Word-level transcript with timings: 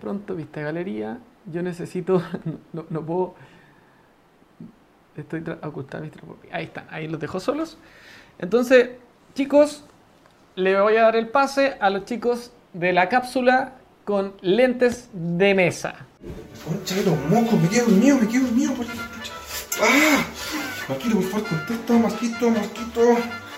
pronto, 0.00 0.34
vista 0.34 0.60
galería. 0.60 1.18
Yo 1.46 1.62
necesito, 1.62 2.22
no, 2.72 2.86
no 2.88 3.04
puedo, 3.04 3.34
estoy 5.16 5.44
ocultando 5.62 6.06
mis 6.06 6.52
Ahí 6.52 6.64
están, 6.64 6.86
ahí 6.90 7.08
los 7.08 7.20
dejo 7.20 7.40
solos. 7.40 7.78
Entonces, 8.38 8.90
chicos, 9.34 9.84
le 10.56 10.80
voy 10.80 10.96
a 10.96 11.02
dar 11.02 11.16
el 11.16 11.28
pase 11.28 11.76
a 11.80 11.90
los 11.90 12.04
chicos 12.04 12.52
de 12.72 12.92
la 12.92 13.08
cápsula 13.08 13.74
con 14.04 14.34
lentes 14.40 15.08
de 15.12 15.54
mesa. 15.54 15.94
Concha 16.66 16.94
de 16.96 17.04
los 17.04 17.18
mocos, 17.26 17.60
me 17.60 17.68
quedo 17.68 17.86
dormido, 17.86 18.18
me 18.18 18.28
quedo 18.28 18.44
dormido 18.44 18.74
por 18.74 18.86
¡Ah! 19.82 20.24
Marquito, 20.88 21.14
por 21.14 21.24
favor, 21.24 21.48
contesta, 21.48 21.92
Marquito, 21.94 22.50
Marquito. 22.50 23.49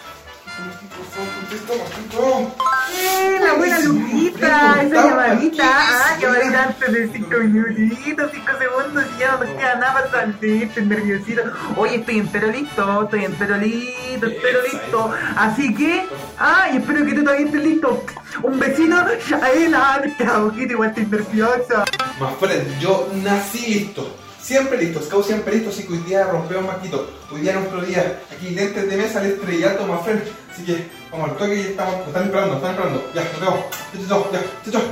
¡Eh, 2.95 3.39
la 3.41 3.55
buena 3.55 3.79
Luquita! 3.81 4.83
Esa 4.83 5.09
llamadita. 5.09 5.65
Ah, 5.65 6.19
llamadita 6.21 6.63
antes 6.65 6.93
de 6.93 7.09
5 7.09 7.37
minutitos, 7.39 8.31
5 8.33 8.53
segundos 8.59 9.05
y 9.17 9.21
ya 9.21 9.33
no 9.33 9.45
nos 9.45 9.49
queda 9.57 9.75
nada 9.77 10.11
para 10.11 10.31
estoy 10.31 10.85
nerviosito. 10.85 11.43
Oye, 11.77 11.97
estoy 11.97 12.19
entero 12.19 12.49
listo, 12.49 13.03
estoy 13.05 13.25
entero 13.25 13.57
listo, 13.57 14.27
entero 14.27 14.61
listo. 14.71 15.15
Así 15.37 15.75
que, 15.75 16.07
ay, 16.39 16.77
espero 16.77 17.05
que 17.07 17.15
tú 17.15 17.25
también 17.25 17.49
estés 17.49 17.65
listo. 17.65 18.05
Un 18.43 18.59
besito, 18.59 18.97
Shaela. 19.29 20.03
Cauquita, 20.19 20.73
igual 20.73 20.89
estoy 20.91 21.07
nerviosa. 21.07 21.85
Más 22.21 22.37
Fred, 22.39 22.79
yo 22.79 23.09
nací 23.23 23.75
listo. 23.75 24.22
Siempre 24.43 24.77
listo, 24.77 25.01
Scout 25.01 25.25
siempre 25.25 25.55
listo, 25.55 25.71
así 25.71 25.87
que 25.87 25.93
hoy 25.93 25.99
día 26.01 26.25
rompemos 26.25 26.67
maquito. 26.67 27.09
Hoy 27.31 27.43
día 27.43 27.53
es 27.53 27.59
nuestro 27.59 27.81
día. 27.83 28.21
Aquí 28.33 28.51
lentes 28.51 28.91
de 28.91 28.97
mesa, 28.97 29.25
el 29.25 29.35
estrellato, 29.35 29.87
más 29.87 30.03
friend. 30.03 30.21
Así 30.51 30.65
que 30.65 30.89
vamos 31.13 31.31
al 31.31 31.37
toque 31.37 31.55
y 31.55 31.61
estamos, 31.61 31.97
nos 31.99 32.09
están 32.09 32.25
esperando, 32.25 32.55
nos 32.55 32.57
están 32.57 32.75
esperando. 32.75 33.13
Ya, 33.15 33.23
nos 33.23 33.41
vemos. 33.41 33.61
Chao, 33.93 34.09
chao, 34.09 34.33
ya, 34.33 34.41
chao, 34.65 34.73
chao. 34.73 34.83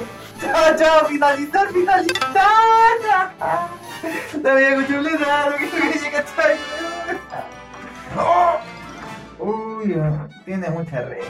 Chao, 0.41 0.77
chao, 0.77 1.08
finalizar, 1.08 1.72
finalizar. 1.72 3.34
La 4.42 4.55
vida 4.55 4.75
cuchuleta, 4.77 5.50
lo 5.50 5.56
que 5.56 5.66
tú 5.66 5.77
querías 5.77 6.05
cachar. 6.05 6.56
Uy, 9.41 9.97
tiene 10.44 10.70
mucha 10.70 11.03
red. 11.03 11.25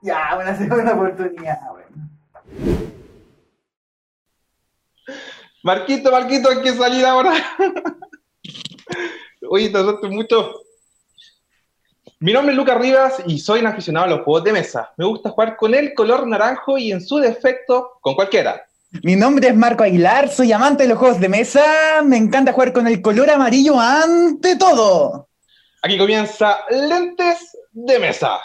Ya, 0.00 0.38
una 0.40 0.56
segunda 0.56 0.94
oportunidad, 0.94 1.60
bueno. 1.70 2.95
Marquito, 5.66 6.12
Marquito, 6.12 6.48
hay 6.48 6.60
que 6.62 6.72
salir 6.74 7.04
ahora. 7.04 7.34
Oye, 9.50 9.68
te 9.68 9.78
asusto 9.78 10.08
mucho. 10.08 10.62
Mi 12.20 12.32
nombre 12.32 12.52
es 12.52 12.56
Lucas 12.56 12.78
Rivas 12.78 13.14
y 13.26 13.40
soy 13.40 13.58
un 13.58 13.66
aficionado 13.66 14.06
a 14.06 14.10
los 14.10 14.20
juegos 14.20 14.44
de 14.44 14.52
mesa. 14.52 14.92
Me 14.96 15.04
gusta 15.04 15.30
jugar 15.30 15.56
con 15.56 15.74
el 15.74 15.92
color 15.92 16.24
naranjo 16.28 16.78
y 16.78 16.92
en 16.92 17.04
su 17.04 17.16
defecto 17.16 17.98
con 18.00 18.14
cualquiera. 18.14 18.64
Mi 19.02 19.16
nombre 19.16 19.48
es 19.48 19.56
Marco 19.56 19.82
Aguilar, 19.82 20.28
soy 20.28 20.52
amante 20.52 20.84
de 20.84 20.90
los 20.90 20.98
juegos 20.98 21.18
de 21.18 21.28
mesa. 21.28 21.64
Me 22.04 22.16
encanta 22.16 22.52
jugar 22.52 22.72
con 22.72 22.86
el 22.86 23.02
color 23.02 23.28
amarillo 23.28 23.74
ante 23.80 24.54
todo. 24.54 25.30
Aquí 25.82 25.98
comienza 25.98 26.60
Lentes 26.70 27.58
de 27.72 27.98
Mesa. 27.98 28.38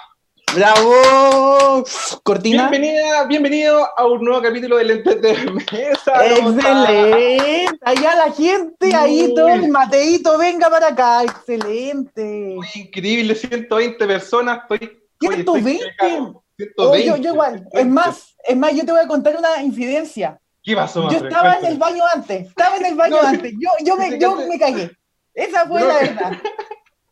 ¡Bravo! 0.54 1.84
Cortina. 2.24 2.70
Bienvenida, 2.70 3.24
bienvenido 3.26 3.88
a 3.98 4.06
un 4.06 4.22
nuevo 4.24 4.42
capítulo 4.42 4.78
de 4.78 4.84
Lentes 4.84 5.22
de 5.22 5.34
Mesa. 5.52 6.26
Excelente. 6.26 7.68
Allá 7.82 8.16
la 8.16 8.32
gente, 8.34 8.94
ahí 8.94 9.34
todo 9.34 9.48
el 9.48 9.70
Mateito, 9.70 10.38
venga 10.38 10.70
para 10.70 10.88
acá. 10.88 11.24
Excelente. 11.24 12.54
Muy 12.56 12.68
increíble, 12.76 13.34
120 13.34 14.06
personas. 14.06 14.60
Estoy, 14.70 15.00
oye, 15.28 15.40
estoy 15.40 15.62
120. 15.62 15.86
pegado. 15.98 16.44
Oh, 16.78 16.94
120. 16.96 17.06
yo, 17.08 17.16
yo 17.18 17.34
igual. 17.34 17.68
Es 17.72 17.88
más, 17.88 18.36
es 18.44 18.58
más, 18.58 18.74
yo 18.76 18.86
te 18.86 18.92
voy 18.92 19.02
a 19.02 19.08
contar 19.08 19.38
una 19.38 19.62
incidencia. 19.64 20.38
¿Qué 20.64 20.76
pasó, 20.76 21.02
Yo 21.04 21.08
Manfred? 21.08 21.28
estaba 21.32 21.54
en 21.60 21.66
el 21.66 21.78
baño 21.78 22.04
antes. 22.14 22.48
Estaba 22.48 22.76
en 22.78 22.86
el 22.86 22.96
baño 22.96 23.16
No, 23.22 23.28
antes. 23.28 23.54
Yo, 23.54 23.70
yo, 23.86 23.96
me, 23.96 24.20
yo 24.20 24.36
me 24.36 24.60
cagué. 24.60 24.92
Esa 25.34 25.66
fue 25.66 25.80
No. 25.80 25.88
la 25.88 25.94
verdad. 25.96 26.32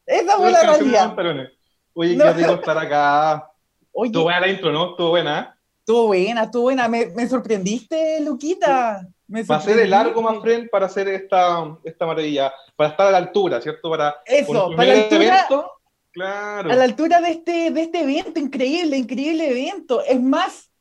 Esa 0.06 0.36
fue 0.38 0.46
No, 0.46 0.52
la 0.52 0.62
realidad. 0.64 1.16
Oye, 1.94 2.16
No. 2.16 2.26
qué 2.26 2.34
rico 2.34 2.54
estar 2.54 2.78
acá. 2.78 3.52
Oye, 3.92 4.08
Estuvo 4.10 4.24
buena 4.24 4.40
la 4.42 4.48
intro, 4.48 4.72
¿no? 4.72 4.92
Estuvo 4.92 5.10
buena. 5.10 5.40
¿eh? 5.40 5.60
estuvo 5.80 6.08
buena, 6.08 6.44
estuvo 6.44 6.62
buena. 6.64 6.88
Me, 6.88 7.08
me 7.08 7.28
sorprendiste, 7.28 8.20
Luquita. 8.22 9.08
Me 9.28 9.44
Va 9.44 9.58
a 9.58 9.62
ser 9.62 9.76
de 9.76 9.88
largo, 9.88 10.22
más 10.22 10.40
friend, 10.42 10.70
para 10.70 10.86
hacer 10.88 11.08
esta, 11.08 11.78
esta 11.84 12.06
maravilla. 12.06 12.54
Para 12.76 12.92
estar 12.92 13.08
a 13.08 13.12
la 13.12 13.18
altura, 13.18 13.60
¿cierto? 13.62 13.90
Para 13.90 14.16
Eso, 14.26 14.72
para 14.76 14.94
la 14.94 15.04
altura, 15.04 15.24
evento, 15.26 15.72
Claro. 16.12 16.72
a 16.72 16.76
la 16.76 16.84
altura 16.84 17.22
de 17.22 17.30
este, 17.32 17.72
de 17.72 17.82
este 17.82 18.02
evento, 18.02 18.40
increíble, 18.40 18.98
increíble 18.98 19.50
evento. 19.50 20.04
Es 20.04 20.20
más, 20.22 20.72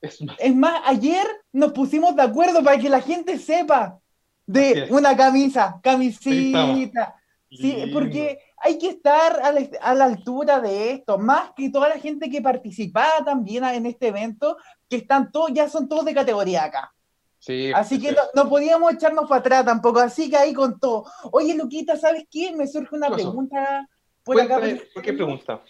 Es 0.00 0.20
más, 0.22 0.36
es 0.38 0.54
más, 0.54 0.80
ayer 0.86 1.26
nos 1.52 1.72
pusimos 1.72 2.16
de 2.16 2.22
acuerdo 2.22 2.62
para 2.62 2.78
que 2.78 2.88
la 2.88 3.00
gente 3.00 3.38
sepa 3.38 3.98
de 4.46 4.86
una 4.90 5.16
camisa, 5.16 5.78
camisita. 5.82 7.14
Sí, 7.50 7.90
porque 7.92 8.38
hay 8.64 8.78
que 8.78 8.88
estar 8.88 9.40
a 9.42 9.50
la, 9.52 9.68
a 9.80 9.94
la 9.94 10.04
altura 10.04 10.60
de 10.60 10.92
esto, 10.92 11.18
más 11.18 11.50
que 11.56 11.68
toda 11.70 11.88
la 11.88 11.98
gente 11.98 12.30
que 12.30 12.40
participaba 12.40 13.24
también 13.24 13.64
en 13.64 13.86
este 13.86 14.08
evento, 14.08 14.56
que 14.88 14.96
están 14.96 15.32
todos, 15.32 15.50
ya 15.52 15.68
son 15.68 15.88
todos 15.88 16.04
de 16.04 16.14
categoría 16.14 16.64
acá. 16.64 16.94
Sí, 17.38 17.72
Así 17.74 17.96
sí, 17.96 18.02
que 18.02 18.08
sí. 18.10 18.14
no, 18.14 18.42
no 18.44 18.48
podíamos 18.48 18.92
echarnos 18.94 19.28
para 19.28 19.40
atrás 19.40 19.64
tampoco, 19.64 19.98
así 19.98 20.30
que 20.30 20.36
ahí 20.36 20.54
con 20.54 20.78
todo. 20.78 21.04
Oye, 21.32 21.54
Luquita, 21.56 21.96
¿sabes 21.96 22.24
qué? 22.30 22.52
Me 22.52 22.68
surge 22.68 22.94
una 22.94 23.10
pregunta 23.10 23.88
por 24.22 24.40
acá. 24.40 24.60
¿por 24.94 25.02
qué 25.02 25.12
pregunta? 25.12 25.60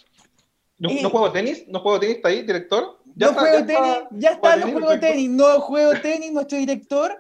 ¿No, 0.79 0.91
Eh, 0.91 1.01
no 1.03 1.09
juego 1.09 1.33
tenis? 1.33 1.65
¿No 1.69 1.81
juego 1.81 1.99
tenis? 1.99 2.17
¿Está 2.17 2.29
ahí, 2.29 2.43
director? 2.43 2.99
No 3.15 3.29
está, 3.31 3.41
juego 3.41 3.67
tenis, 3.67 3.97
ya 4.11 4.31
está, 4.33 4.57
no 4.57 4.63
tenis, 4.63 4.73
juego 4.75 4.89
perfecto. 4.89 5.07
tenis, 5.07 5.31
no 5.31 5.61
juego 5.61 5.93
tenis, 6.03 6.33
nuestro 6.33 6.59
director. 6.59 7.19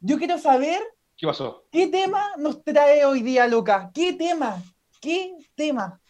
Yo 0.00 0.18
quiero 0.18 0.38
saber 0.38 0.80
¿Qué 1.16 1.26
pasó? 1.26 1.64
qué 1.70 1.86
tema 1.86 2.32
nos 2.38 2.64
trae 2.64 3.04
hoy 3.04 3.22
día, 3.22 3.46
Lucas. 3.46 3.90
¿Qué 3.94 4.14
tema? 4.14 4.60
¿Qué 5.02 5.34
tema? 5.56 6.00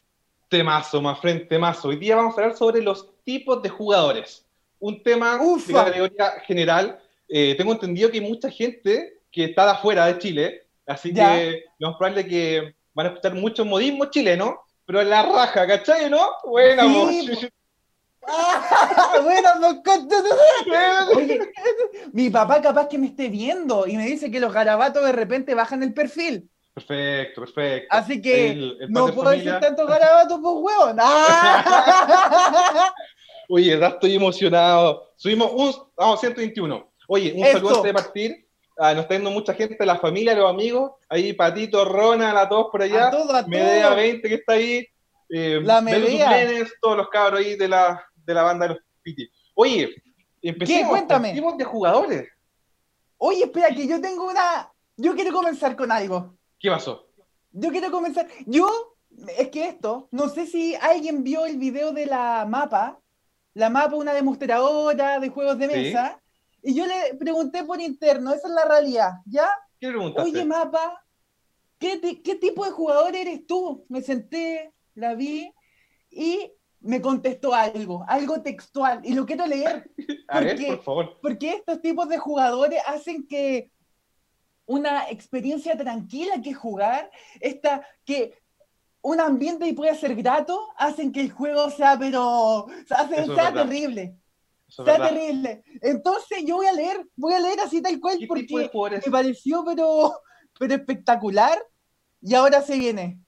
Temazo, 0.50 1.00
más 1.00 1.18
frente, 1.18 1.46
temazo. 1.46 1.88
Hoy 1.88 1.96
día 1.96 2.14
vamos 2.14 2.36
a 2.36 2.42
hablar 2.42 2.58
sobre 2.58 2.82
los 2.82 3.08
tipos 3.24 3.62
de 3.62 3.70
jugadores. 3.70 4.44
Un 4.78 5.02
tema 5.02 5.38
de 5.38 5.46
Ufa. 5.46 5.84
categoría 5.86 6.32
general. 6.46 7.00
Eh, 7.26 7.54
tengo 7.56 7.72
entendido 7.72 8.10
que 8.10 8.18
hay 8.18 8.28
mucha 8.28 8.50
gente 8.50 9.22
que 9.30 9.44
está 9.44 9.64
de 9.64 9.70
afuera 9.70 10.04
de 10.04 10.18
Chile, 10.18 10.66
así 10.86 11.10
Ya. 11.10 11.34
que 11.34 11.64
lo 11.78 11.88
más 11.88 11.96
probable 11.96 12.26
que 12.26 12.74
van 12.92 13.06
a 13.06 13.08
escuchar 13.08 13.34
muchos 13.34 13.64
modismos 13.64 14.10
chilenos, 14.10 14.56
pero 14.84 15.00
en 15.00 15.08
la 15.08 15.22
raja, 15.22 15.66
¿cachai, 15.66 16.10
no? 16.10 16.20
Buena, 16.44 16.82
Sí, 16.82 17.28
vos. 17.30 17.48
Ah, 18.28 19.12
bueno, 19.22 19.82
Oye, 21.16 21.40
mi 22.12 22.28
papá 22.28 22.60
capaz 22.60 22.88
que 22.88 22.98
me 22.98 23.06
esté 23.06 23.30
viendo 23.30 23.86
y 23.86 23.96
me 23.96 24.04
dice 24.04 24.30
que 24.30 24.38
los 24.38 24.52
garabatos 24.52 25.02
de 25.02 25.12
repente 25.12 25.54
bajan 25.54 25.82
el 25.82 25.94
perfil. 25.94 26.50
Perfecto, 26.74 27.42
perfecto. 27.42 27.88
Así 27.90 28.20
que 28.22 28.50
El- 28.50 28.76
el 28.80 28.90
no 28.90 29.06
puedo 29.08 29.24
familia. 29.30 29.54
decir 29.54 29.60
tantos 29.68 29.86
garabatos, 29.86 30.40
pues 30.42 30.54
huevón. 30.56 30.96
¡Ah! 31.00 32.92
Oye, 33.48 33.72
verdad 33.74 33.90
estoy 33.94 34.14
emocionado. 34.16 35.12
Subimos 35.16 35.50
un, 35.52 35.74
vamos, 35.96 36.20
121. 36.20 36.90
Oye, 37.08 37.34
un 37.36 37.44
saludo 37.44 37.68
antes 37.76 37.82
de 37.82 37.92
partir. 37.94 38.48
Ah, 38.78 38.94
nos 38.94 39.02
está 39.02 39.14
viendo 39.14 39.30
mucha 39.30 39.52
gente, 39.52 39.84
la 39.84 39.98
familia, 39.98 40.34
los 40.34 40.48
amigos. 40.48 40.92
Ahí 41.10 41.34
Patito, 41.34 41.84
Ronald, 41.84 42.38
a 42.38 42.48
todos 42.48 42.68
por 42.72 42.80
allá. 42.82 43.08
A 43.08 43.10
todo, 43.10 43.36
a 43.36 43.42
Medea 43.42 43.88
todo. 43.88 43.96
20 43.96 44.28
que 44.28 44.34
está 44.36 44.54
ahí. 44.54 44.86
Eh, 45.28 45.60
La 45.62 45.82
Medea. 45.82 46.24
Suplenes, 46.26 46.72
todos 46.80 46.96
los 46.96 47.08
cabros 47.10 47.40
ahí 47.40 47.56
de 47.56 47.68
la, 47.68 48.02
de 48.14 48.34
la 48.34 48.42
banda 48.42 48.66
de 48.68 48.74
los 48.74 48.82
Piti. 49.02 49.28
Oye, 49.54 49.90
empecemos 50.40 50.88
Cuéntame. 50.90 51.28
con 51.28 51.36
tipos 51.36 51.58
de 51.58 51.64
jugadores. 51.64 52.28
Oye, 53.18 53.44
espera, 53.44 53.68
que 53.68 53.86
yo 53.86 54.00
tengo 54.00 54.26
una. 54.30 54.72
Yo 54.96 55.14
quiero 55.14 55.32
comenzar 55.32 55.76
con 55.76 55.92
algo. 55.92 56.34
¿Qué 56.62 56.70
pasó? 56.70 57.08
Yo 57.50 57.70
quiero 57.70 57.90
comenzar. 57.90 58.28
Yo, 58.46 58.68
es 59.36 59.48
que 59.50 59.66
esto, 59.66 60.08
no 60.12 60.28
sé 60.28 60.46
si 60.46 60.74
alguien 60.76 61.24
vio 61.24 61.44
el 61.44 61.58
video 61.58 61.92
de 61.92 62.06
la 62.06 62.46
mapa. 62.48 63.00
La 63.54 63.68
mapa, 63.68 63.96
una 63.96 64.14
demostradora 64.14 65.18
de 65.18 65.28
juegos 65.28 65.58
de 65.58 65.66
Sí. 65.68 65.72
mesa. 65.74 66.22
Y 66.62 66.74
yo 66.74 66.86
le 66.86 67.14
pregunté 67.18 67.64
por 67.64 67.80
interno, 67.80 68.32
esa 68.32 68.46
es 68.46 68.54
la 68.54 68.64
realidad, 68.64 69.10
¿ya? 69.26 69.50
¿Qué 69.80 69.88
preguntaste? 69.88 70.30
Oye, 70.30 70.44
mapa, 70.44 71.04
¿qué, 71.78 71.96
ti- 71.98 72.22
qué 72.22 72.36
tipo 72.36 72.64
de 72.64 72.70
jugador 72.70 73.16
eres 73.16 73.44
tú? 73.46 73.84
Me 73.88 74.00
senté, 74.00 74.72
la 74.94 75.14
vi 75.16 75.52
y 76.08 76.52
me 76.80 77.00
contestó 77.02 77.52
algo, 77.52 78.04
algo 78.06 78.40
textual. 78.42 79.00
Y 79.04 79.14
lo 79.14 79.26
quiero 79.26 79.44
leer. 79.46 79.90
a 80.28 80.40
ver, 80.40 80.64
por 80.68 80.82
favor. 80.84 81.18
Porque 81.20 81.54
estos 81.54 81.82
tipos 81.82 82.08
de 82.08 82.18
jugadores 82.18 82.80
hacen 82.86 83.26
que 83.26 83.72
una 84.72 85.08
experiencia 85.10 85.76
tranquila 85.76 86.40
que 86.42 86.54
jugar, 86.54 87.10
esta, 87.40 87.86
que 88.04 88.38
un 89.02 89.20
ambiente 89.20 89.66
y 89.66 89.72
puede 89.72 89.94
ser 89.96 90.14
grato, 90.14 90.68
hacen 90.76 91.12
que 91.12 91.20
el 91.20 91.30
juego 91.30 91.70
sea, 91.70 91.98
pero, 91.98 92.66
hace- 92.90 93.24
sea 93.26 93.50
verdad. 93.50 93.52
terrible, 93.54 94.16
Eso 94.68 94.84
sea 94.84 94.94
verdad. 94.94 95.08
terrible. 95.10 95.62
Entonces 95.82 96.38
yo 96.46 96.56
voy 96.56 96.66
a 96.66 96.72
leer, 96.72 97.06
voy 97.16 97.34
a 97.34 97.40
leer 97.40 97.60
así 97.60 97.82
tal 97.82 97.98
cual 98.00 98.14
¿Qué 98.18 98.20
tipo 98.26 98.58
de 98.58 98.68
porque 98.70 99.00
me 99.04 99.12
pareció, 99.12 99.64
pero, 99.64 100.20
pero 100.58 100.74
espectacular. 100.74 101.58
Y 102.22 102.34
ahora 102.34 102.62
se 102.62 102.78
viene. 102.78 103.18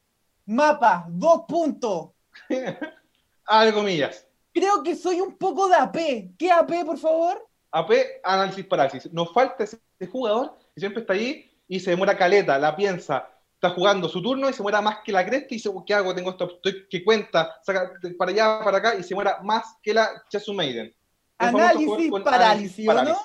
Mapa, 0.46 1.04
dos 1.08 1.42
puntos. 1.48 2.10
Abre 3.46 3.72
comillas. 3.74 4.26
creo 4.52 4.82
que 4.82 4.94
soy 4.96 5.20
un 5.20 5.36
poco 5.36 5.68
de 5.68 5.74
AP. 5.74 5.96
¿Qué 6.38 6.50
AP, 6.50 6.84
por 6.86 6.96
favor? 6.98 7.46
AP, 7.72 7.90
análisis 8.22 8.64
parálisis. 8.66 9.12
Nos 9.12 9.32
falta 9.32 9.64
ese 9.64 9.78
jugador 10.10 10.56
que 10.74 10.80
siempre 10.80 11.00
está 11.02 11.12
ahí 11.12 11.50
y 11.68 11.80
se 11.80 11.90
demora 11.90 12.16
caleta, 12.18 12.58
la 12.58 12.74
piensa, 12.74 13.28
está 13.54 13.70
jugando 13.70 14.08
su 14.08 14.20
turno 14.20 14.50
y 14.50 14.52
se 14.52 14.62
muera 14.62 14.80
más 14.82 14.98
que 15.04 15.12
la 15.12 15.24
cresta 15.24 15.46
y 15.50 15.56
dice, 15.56 15.70
¿qué 15.86 15.94
hago? 15.94 16.14
Tengo 16.14 16.30
esto, 16.30 16.50
estoy, 16.56 16.86
que 16.88 17.04
cuenta, 17.04 17.56
saca 17.62 17.92
para 18.18 18.30
allá, 18.32 18.60
para 18.62 18.78
acá 18.78 18.94
y 18.96 19.02
se 19.02 19.14
muera 19.14 19.38
más 19.42 19.76
que 19.82 19.94
la 19.94 20.22
Chesu 20.28 20.52
Maiden. 20.52 20.94
Análisis, 21.38 22.10
parálisis, 22.22 22.88
¿o 22.88 22.94
no? 22.94 23.16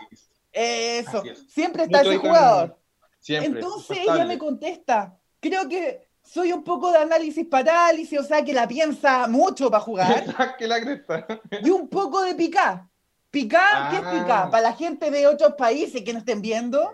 Eso. 0.52 1.24
Es. 1.24 1.52
Siempre 1.52 1.84
está 1.84 2.00
Mucho 2.00 2.12
ese 2.12 2.20
jugador. 2.20 2.80
Siempre. 3.20 3.62
Entonces 3.62 3.98
ella 4.00 4.26
me 4.26 4.38
contesta, 4.38 5.18
creo 5.40 5.68
que 5.68 6.08
soy 6.24 6.54
un 6.54 6.64
poco 6.64 6.92
de 6.92 7.00
análisis 7.00 7.46
parálisis, 7.48 8.20
o 8.20 8.24
sea 8.24 8.44
que 8.44 8.54
la 8.54 8.68
piensa 8.68 9.28
mucho 9.28 9.70
para 9.70 9.84
jugar, 9.84 10.26
Más 10.40 10.56
que 10.58 10.68
la 10.68 10.80
cresta. 10.80 11.26
y 11.64 11.70
un 11.72 11.88
poco 11.90 12.22
de 12.22 12.36
picá. 12.36 12.88
Picá, 13.32 13.90
¿qué 13.92 13.98
es 13.98 14.04
Ah. 14.06 14.12
picá? 14.12 14.50
Para 14.50 14.64
la 14.64 14.74
gente 14.74 15.12
de 15.12 15.28
otros 15.28 15.54
países 15.54 16.02
que 16.04 16.14
no 16.14 16.20
estén 16.20 16.42
viendo, 16.42 16.92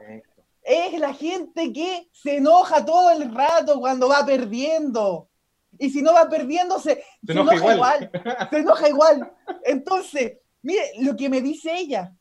es 0.65 0.99
la 0.99 1.13
gente 1.13 1.71
que 1.71 2.09
se 2.11 2.37
enoja 2.37 2.83
todo 2.83 3.11
el 3.11 3.33
rato 3.33 3.79
cuando 3.79 4.09
va 4.09 4.25
perdiendo. 4.25 5.29
Y 5.77 5.91
si 5.91 6.01
no 6.01 6.13
va 6.13 6.27
perdiendo, 6.27 6.79
se, 6.79 7.03
se 7.23 7.31
enoja 7.33 7.53
enoja, 7.53 7.73
igual. 7.75 8.11
igual. 8.11 8.47
Se 8.49 8.57
enoja 8.57 8.89
igual. 8.89 9.33
Entonces, 9.63 10.39
mire 10.63 10.91
lo 11.01 11.15
que 11.15 11.29
me 11.29 11.41
dice 11.41 11.71
ella. 11.77 12.13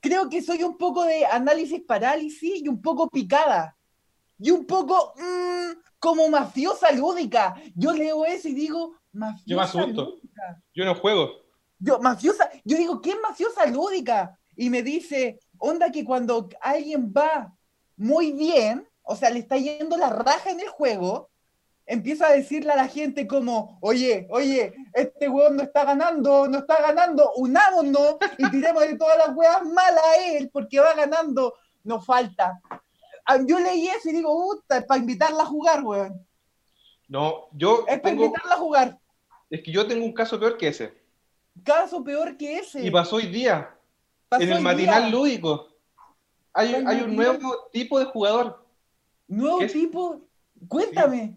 Creo 0.00 0.28
que 0.28 0.42
soy 0.42 0.62
un 0.62 0.76
poco 0.76 1.04
de 1.04 1.24
análisis 1.26 1.80
parálisis 1.82 2.62
y 2.62 2.68
un 2.68 2.80
poco 2.80 3.08
picada. 3.08 3.76
Y 4.38 4.50
un 4.50 4.66
poco 4.66 5.14
mm, 5.16 5.80
como 5.98 6.28
mafiosa 6.28 6.92
lúdica. 6.92 7.54
Yo 7.74 7.92
leo 7.92 8.24
eso 8.24 8.48
y 8.48 8.54
digo, 8.54 8.94
mafiosa 9.12 9.44
Yo 9.46 9.56
me 9.56 9.62
asusto. 9.62 10.04
lúdica. 10.04 10.62
Yo 10.74 10.84
no 10.84 10.94
juego. 10.94 11.30
Yo, 11.78 11.98
mafiosa, 11.98 12.48
yo 12.64 12.76
digo, 12.76 13.00
¿qué 13.00 13.10
es 13.10 13.20
mafiosa 13.20 13.66
lúdica? 13.66 14.38
Y 14.54 14.70
me 14.70 14.82
dice, 14.82 15.40
onda 15.58 15.90
que 15.90 16.04
cuando 16.04 16.48
alguien 16.60 17.12
va 17.12 17.52
muy 18.02 18.32
bien, 18.32 18.86
o 19.02 19.14
sea, 19.16 19.30
le 19.30 19.38
está 19.38 19.56
yendo 19.56 19.96
la 19.96 20.10
raja 20.10 20.50
en 20.50 20.60
el 20.60 20.68
juego, 20.68 21.30
empieza 21.86 22.26
a 22.26 22.32
decirle 22.32 22.72
a 22.72 22.76
la 22.76 22.88
gente 22.88 23.26
como, 23.26 23.78
oye, 23.80 24.26
oye, 24.30 24.74
este 24.92 25.28
weón 25.28 25.56
no 25.56 25.62
está 25.62 25.84
ganando, 25.84 26.48
no 26.48 26.58
está 26.58 26.80
ganando, 26.82 27.32
unámonos 27.36 28.16
y 28.38 28.50
tiremos 28.50 28.82
de 28.82 28.96
todas 28.96 29.18
las 29.18 29.36
weas 29.36 29.64
malas 29.64 30.04
a 30.04 30.16
él 30.36 30.50
porque 30.52 30.80
va 30.80 30.94
ganando, 30.94 31.54
nos 31.84 32.04
falta. 32.04 32.60
Ah, 33.24 33.38
Yo 33.46 33.58
leí 33.60 33.86
eso 33.88 34.10
y 34.10 34.14
digo, 34.14 34.30
puta, 34.34 34.78
es 34.78 34.84
para 34.84 35.00
invitarla 35.00 35.44
a 35.44 35.46
jugar, 35.46 35.84
weón. 35.84 36.26
No, 37.08 37.48
yo 37.52 37.84
Es 37.86 38.00
para 38.00 38.14
invitarla 38.14 38.54
a 38.54 38.58
jugar. 38.58 38.98
es 39.50 39.62
que 39.62 39.70
yo 39.70 39.86
tengo 39.86 40.04
un 40.04 40.12
caso 40.12 40.40
peor 40.40 40.56
que 40.56 40.68
ese. 40.68 40.92
Caso 41.64 42.02
peor 42.02 42.36
que 42.36 42.58
ese. 42.58 42.84
Y 42.84 42.90
pasó 42.90 43.16
hoy 43.16 43.26
día, 43.26 43.76
Pasó 44.28 44.42
en 44.42 44.52
el 44.52 44.60
matinal 44.60 45.02
día. 45.04 45.10
lúdico. 45.10 45.68
Hay, 46.54 46.74
un 46.74 47.16
nuevo 47.16 47.68
tipo 47.72 47.98
de 47.98 48.04
jugador. 48.06 48.64
Nuevo 49.28 49.60
Es- 49.62 49.72
tipo. 49.72 50.20
Cuéntame. 50.68 51.22
Es 51.22 51.30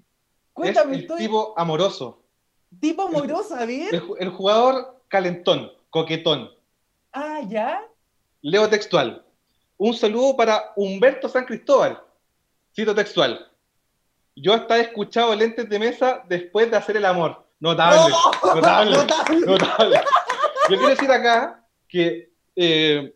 Cuéntame, 0.54 0.96
el 0.96 1.02
estoy. 1.02 1.18
tipo 1.20 1.54
amoroso. 1.58 2.22
Tipo 2.80 3.04
amoroso, 3.04 3.56
a 3.56 3.66
ver. 3.66 3.94
El, 3.94 4.02
ju- 4.04 4.16
el 4.20 4.30
jugador 4.30 5.02
calentón, 5.08 5.72
coquetón. 5.90 6.50
Ah, 7.14 7.42
ya. 7.48 7.82
Leo 8.42 8.70
textual. 8.70 9.26
Un 9.78 9.94
saludo 9.94 10.36
para 10.36 10.74
Humberto 10.76 11.28
San 11.30 11.46
Cristóbal. 11.46 12.02
Cito 12.76 12.94
textual. 12.94 13.50
Yo 14.36 14.54
hasta 14.54 14.78
he 14.78 14.82
escuchado 14.82 15.34
lentes 15.34 15.68
de 15.70 15.80
mesa 15.80 16.24
después 16.28 16.70
de 16.70 16.78
hacer 16.78 16.98
el 16.98 17.06
amor. 17.06 17.46
Notable. 17.60 18.14
Notable. 18.44 18.98
Notable. 18.98 19.46
Notable. 19.46 19.96
Yo 20.70 20.76
quiero 20.78 20.90
decir 20.90 21.12
acá 21.12 21.66
que 21.88 22.32
eh, 22.56 23.16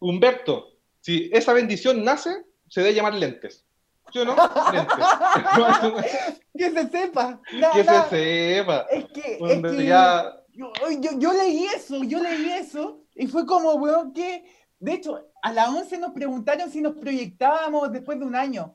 Humberto, 0.00 0.72
si 1.06 1.30
esa 1.32 1.52
bendición 1.52 2.02
nace, 2.02 2.30
se 2.68 2.80
debe 2.82 2.92
llamar 2.94 3.14
lentes. 3.14 3.64
¿Sí 4.12 4.18
o 4.18 4.24
no? 4.24 4.34
Lentes. 4.72 4.96
Que 6.58 6.70
se 6.70 6.88
sepa. 6.88 7.40
Na- 7.52 7.70
que 7.70 7.84
na- 7.84 8.04
se 8.08 8.56
sepa. 8.56 8.86
Es 8.90 9.04
que, 9.14 9.38
es 9.40 9.62
que 9.62 9.86
ya- 9.86 10.34
yo, 10.52 10.72
yo- 11.00 11.18
yo 11.18 11.32
leí 11.32 11.66
eso, 11.66 12.02
yo 12.02 12.18
leí 12.20 12.50
eso, 12.50 13.02
y 13.14 13.26
fue 13.28 13.46
como, 13.46 13.74
weón, 13.74 14.12
que. 14.12 14.44
De 14.80 14.94
hecho, 14.94 15.28
a 15.42 15.52
las 15.52 15.68
11 15.68 15.98
nos 15.98 16.12
preguntaron 16.12 16.70
si 16.70 16.80
nos 16.80 16.94
proyectábamos 16.96 17.92
después 17.92 18.18
de 18.18 18.24
un 18.26 18.34
año. 18.34 18.74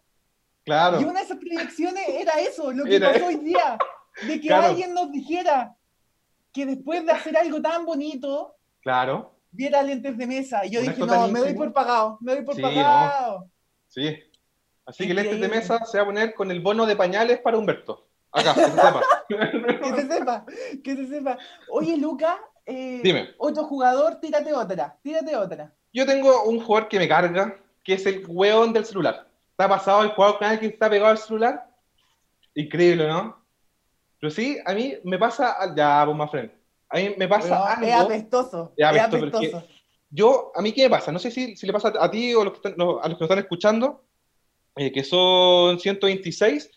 Claro. 0.63 1.01
Y 1.01 1.03
una 1.03 1.19
de 1.19 1.25
esas 1.25 1.37
proyecciones 1.37 2.07
era 2.07 2.33
eso, 2.39 2.71
lo 2.71 2.85
que 2.85 2.95
Era 2.95 3.11
pasó 3.13 3.25
hoy 3.27 3.35
día. 3.37 3.77
De 4.27 4.39
que 4.39 4.47
Claro. 4.47 4.67
alguien 4.67 4.93
nos 4.93 5.11
dijera 5.11 5.75
que 6.53 6.65
después 6.65 7.05
de 7.05 7.11
hacer 7.11 7.35
algo 7.37 7.61
tan 7.61 7.85
bonito, 7.85 8.55
Claro. 8.81 9.35
Viera 9.51 9.83
lentes 9.83 10.17
de 10.17 10.27
mesa. 10.27 10.65
Y 10.65 10.71
yo 10.71 10.81
dije, 10.81 10.95
no, 10.97 11.27
me 11.27 11.39
doy 11.39 11.53
por 11.53 11.71
pagado, 11.73 12.17
me 12.21 12.35
doy 12.35 12.45
por 12.45 12.55
Sí, 12.55 12.61
pagado. 12.61 13.49
Sí. 13.87 14.17
Así 14.85 15.07
que 15.07 15.13
lentes 15.13 15.39
de 15.39 15.47
mesa 15.47 15.85
se 15.85 15.97
va 15.97 16.03
a 16.03 16.07
poner 16.07 16.33
con 16.33 16.49
el 16.51 16.59
bono 16.59 16.85
de 16.85 16.95
pañales 16.95 17.39
para 17.39 17.57
Humberto. 17.57 18.07
Acá, 18.31 18.53
que 18.53 18.63
se 18.63 18.71
sepa. 18.71 19.01
Que 19.29 19.95
se 19.95 20.07
sepa, 20.07 20.45
que 20.83 20.95
se 20.95 21.07
sepa. 21.07 21.37
Oye, 21.69 21.97
Luca, 21.97 22.39
eh, 22.65 23.01
Dime. 23.03 23.29
otro 23.37 23.65
jugador, 23.65 24.19
tírate 24.19 24.53
otra, 24.53 24.97
tírate 25.03 25.35
otra. 25.35 25.73
Yo 25.93 26.05
tengo 26.05 26.43
un 26.43 26.61
jugador 26.61 26.87
que 26.89 26.99
me 26.99 27.07
carga, 27.07 27.57
que 27.83 27.93
es 27.93 28.05
el 28.05 28.23
hueón 28.27 28.73
del 28.73 28.85
celular. 28.85 29.27
¿Está 29.51 29.67
pasado 29.67 30.03
el 30.03 30.09
jugador 30.11 30.37
con 30.37 30.47
alguien 30.47 30.69
que 30.69 30.73
está 30.73 30.89
pegado 30.89 31.11
al 31.11 31.17
celular? 31.17 31.67
Increíble, 32.55 33.07
¿no? 33.07 33.41
Pero 34.19 34.31
sí, 34.31 34.57
a 34.65 34.73
mí 34.73 34.95
me 35.03 35.17
pasa. 35.17 35.55
Ya, 35.75 36.03
pues, 36.05 36.17
más 36.17 36.31
friend. 36.31 36.51
A 36.91 36.97
mí 36.97 37.15
me 37.17 37.27
pasa 37.27 37.73
algo. 37.73 37.85
es 37.85 37.93
apestoso, 37.93 38.73
Es 38.75 38.95
es 38.95 39.01
apestoso. 39.01 39.63
Yo, 40.09 40.51
a 40.53 40.61
mí, 40.61 40.73
¿qué 40.73 40.83
me 40.83 40.89
pasa? 40.89 41.11
No 41.11 41.19
sé 41.19 41.31
si, 41.31 41.55
si 41.55 41.65
le 41.65 41.71
pasa 41.71 41.93
a 41.97 42.11
ti 42.11 42.35
o 42.35 42.41
a 42.41 42.45
los 42.45 42.53
que 42.53 42.57
están, 42.57 42.75
no, 42.77 42.99
a 42.99 43.07
los 43.07 43.17
que 43.17 43.23
nos 43.23 43.29
están 43.29 43.39
escuchando, 43.39 44.03
eh, 44.75 44.91
que 44.91 45.05
son 45.05 45.79
126, 45.79 46.69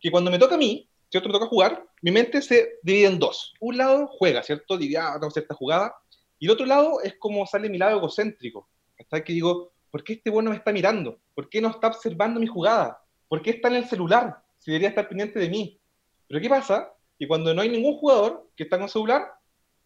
que 0.00 0.10
cuando 0.10 0.32
me 0.32 0.38
toca 0.38 0.56
a 0.56 0.58
mí, 0.58 0.88
¿cierto? 1.08 1.28
Me 1.28 1.34
toca 1.34 1.46
jugar, 1.46 1.86
mi 2.00 2.10
mente 2.10 2.42
se 2.42 2.80
divide 2.82 3.06
en 3.06 3.20
dos. 3.20 3.54
Un 3.60 3.76
lado 3.76 4.08
juega, 4.08 4.42
¿cierto? 4.42 4.76
Divide, 4.76 4.98
ah, 4.98 5.16
tengo 5.20 5.30
cierta 5.30 5.54
jugada. 5.54 5.94
Y 6.40 6.46
el 6.46 6.50
otro 6.50 6.66
lado 6.66 7.00
es 7.02 7.14
como 7.18 7.46
sale 7.46 7.68
mi 7.68 7.78
lado 7.78 7.98
egocéntrico. 7.98 8.68
Hasta 8.98 9.22
que 9.22 9.32
digo, 9.32 9.72
¿por 9.92 10.02
qué 10.02 10.14
este 10.14 10.30
bueno 10.30 10.50
me 10.50 10.56
está 10.56 10.72
mirando? 10.72 11.20
¿Por 11.36 11.48
qué 11.48 11.60
no 11.60 11.68
está 11.68 11.86
observando 11.86 12.40
mi 12.40 12.48
jugada? 12.48 13.00
¿Por 13.28 13.42
qué 13.42 13.50
está 13.50 13.68
en 13.68 13.76
el 13.76 13.88
celular? 13.88 14.42
Si 14.58 14.72
debería 14.72 14.88
estar 14.88 15.08
pendiente 15.08 15.38
de 15.38 15.48
mí. 15.48 15.78
Pero 16.26 16.40
¿qué 16.40 16.48
pasa? 16.48 16.92
Que 17.16 17.28
cuando 17.28 17.54
no 17.54 17.62
hay 17.62 17.68
ningún 17.68 17.96
jugador 17.96 18.50
que 18.56 18.64
está 18.64 18.76
con 18.78 18.88
celular, 18.88 19.32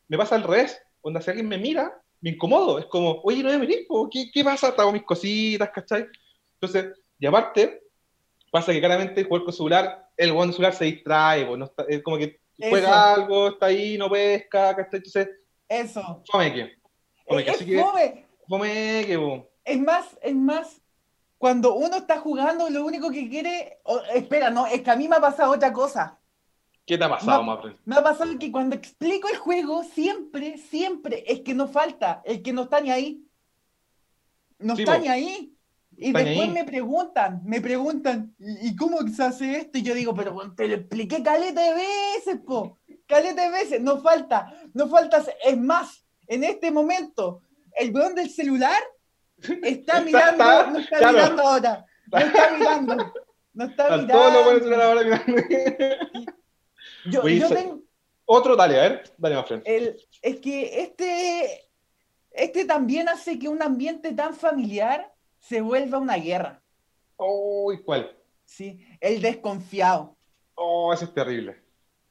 me 0.08 0.16
pasa 0.18 0.34
al 0.36 0.42
revés. 0.42 0.80
Cuando 1.00 1.20
si 1.20 1.30
alguien 1.30 1.48
me 1.48 1.58
mira, 1.58 2.00
me 2.20 2.30
incomodo. 2.30 2.78
Es 2.78 2.86
como, 2.86 3.20
oye, 3.24 3.42
no 3.42 3.50
me 3.50 3.58
mirís, 3.58 3.86
po, 3.86 4.08
¿qué, 4.10 4.26
¿qué 4.32 4.42
pasa? 4.44 4.68
Hago 4.76 4.92
mis 4.92 5.04
cositas, 5.04 5.70
¿cachai? 5.70 6.06
Entonces, 6.54 6.94
y 7.18 7.26
aparte, 7.26 7.82
pasa 8.50 8.72
que 8.72 8.80
claramente 8.80 9.20
el 9.20 9.26
jugador 9.26 9.44
con 9.46 9.54
celular, 9.54 10.08
el 10.16 10.32
buen 10.32 10.52
celular 10.52 10.74
se 10.74 10.86
distrae, 10.86 11.44
po, 11.46 11.56
no 11.56 11.66
está- 11.66 11.84
es 11.88 12.02
como 12.02 12.16
que 12.18 12.40
juega 12.58 12.88
Eso. 12.88 13.20
algo, 13.22 13.48
está 13.48 13.66
ahí, 13.66 13.98
no 13.98 14.10
pesca, 14.10 14.74
¿cachai? 14.74 14.98
Entonces, 14.98 15.28
Eso. 15.68 16.22
fomeque. 16.30 16.76
Fomeque, 17.28 17.50
Es, 17.50 17.56
así 17.56 17.66
que, 17.66 17.80
fome. 17.82 18.26
fomeque, 18.48 19.18
po. 19.18 19.48
Es 19.64 19.78
más, 19.80 20.16
es 20.22 20.34
más, 20.34 20.80
cuando 21.38 21.74
uno 21.74 21.96
está 21.98 22.18
jugando, 22.18 22.70
lo 22.70 22.84
único 22.84 23.10
que 23.10 23.28
quiere. 23.28 23.78
o- 23.84 24.00
espera, 24.14 24.48
no, 24.50 24.66
es 24.66 24.80
que 24.82 24.90
a 24.90 24.96
mí 24.96 25.06
me 25.08 25.16
ha 25.16 25.20
pasado 25.20 25.52
otra 25.52 25.72
cosa. 25.72 26.15
¿Qué 26.86 26.96
te 26.96 27.04
ha 27.04 27.08
pasado. 27.08 27.42
Mafren? 27.42 27.76
Me 27.84 27.96
ha 27.96 28.02
pasado 28.02 28.38
que 28.38 28.52
cuando 28.52 28.76
explico 28.76 29.28
el 29.28 29.36
juego, 29.36 29.82
siempre, 29.84 30.56
siempre, 30.58 31.24
es 31.26 31.40
que 31.40 31.52
no 31.54 31.66
falta, 31.68 32.22
el 32.24 32.42
que 32.42 32.52
no 32.52 32.62
está 32.62 32.80
ni 32.80 32.90
ahí. 32.90 33.22
No 34.58 34.76
Sí, 34.76 34.82
está 34.82 34.94
po. 34.94 35.00
ni 35.02 35.08
ahí. 35.08 35.52
Y 35.98 36.08
Está 36.08 36.18
después 36.20 36.48
ahí. 36.48 36.54
me 36.54 36.64
preguntan, 36.64 37.40
me 37.44 37.60
preguntan, 37.60 38.34
¿y, 38.38 38.76
cómo 38.76 38.98
se 39.08 39.22
hace 39.22 39.56
esto? 39.58 39.78
Y 39.78 39.82
yo 39.82 39.94
digo, 39.94 40.14
pero 40.14 40.32
bueno, 40.34 40.54
te 40.54 40.68
lo 40.68 40.74
expliqué 40.76 41.22
caleta 41.22 41.60
de 41.62 41.74
veces, 41.74 42.38
po. 42.46 42.78
Caleta 43.06 43.42
de 43.42 43.50
veces. 43.50 43.80
No 43.80 44.00
falta, 44.02 44.52
no 44.74 44.88
falta. 44.88 45.24
Es 45.44 45.58
más, 45.58 46.04
en 46.28 46.44
este 46.44 46.70
momento, 46.70 47.42
el 47.78 47.92
weón 47.94 48.14
del 48.14 48.30
celular 48.30 48.78
está 49.62 50.00
mirando, 50.02 50.44
está- 50.44 50.70
no 50.70 50.78
está 50.78 50.98
claro. 50.98 51.12
mirando 51.18 51.42
ahora. 51.42 51.86
No 52.12 52.18
está 52.18 52.50
mirando. 52.56 53.12
No 53.54 53.64
está 53.64 53.82
Están 53.84 54.06
todos 54.06 54.32
los 54.34 54.44
buenos 54.44 54.64
mirando. 54.64 54.64
celular 54.64 54.86
ahora 54.86 55.02
mirando. 55.26 56.36
Yo, 57.10 57.22
Oye, 57.22 57.38
yo 57.38 57.48
so- 57.48 57.54
tengo. 57.54 57.80
Otro, 58.28 58.56
dale, 58.56 58.78
a 58.78 58.82
ver, 58.88 59.14
dale, 59.18 59.36
Mafren. 59.36 59.62
El, 59.64 59.96
es 60.20 60.40
que 60.40 60.80
este, 60.82 61.68
este 62.32 62.64
también 62.64 63.08
hace 63.08 63.38
que 63.38 63.48
un 63.48 63.62
ambiente 63.62 64.12
tan 64.12 64.34
familiar 64.34 65.12
se 65.38 65.60
vuelva 65.60 65.98
una 65.98 66.16
guerra, 66.16 66.60
Uy, 67.18 67.82
¿cuál? 67.84 68.16
¿sí? 68.44 68.84
El 69.00 69.22
desconfiado, 69.22 70.16
Oh, 70.56 70.92
ese 70.92 71.04
es 71.04 71.14
terrible. 71.14 71.62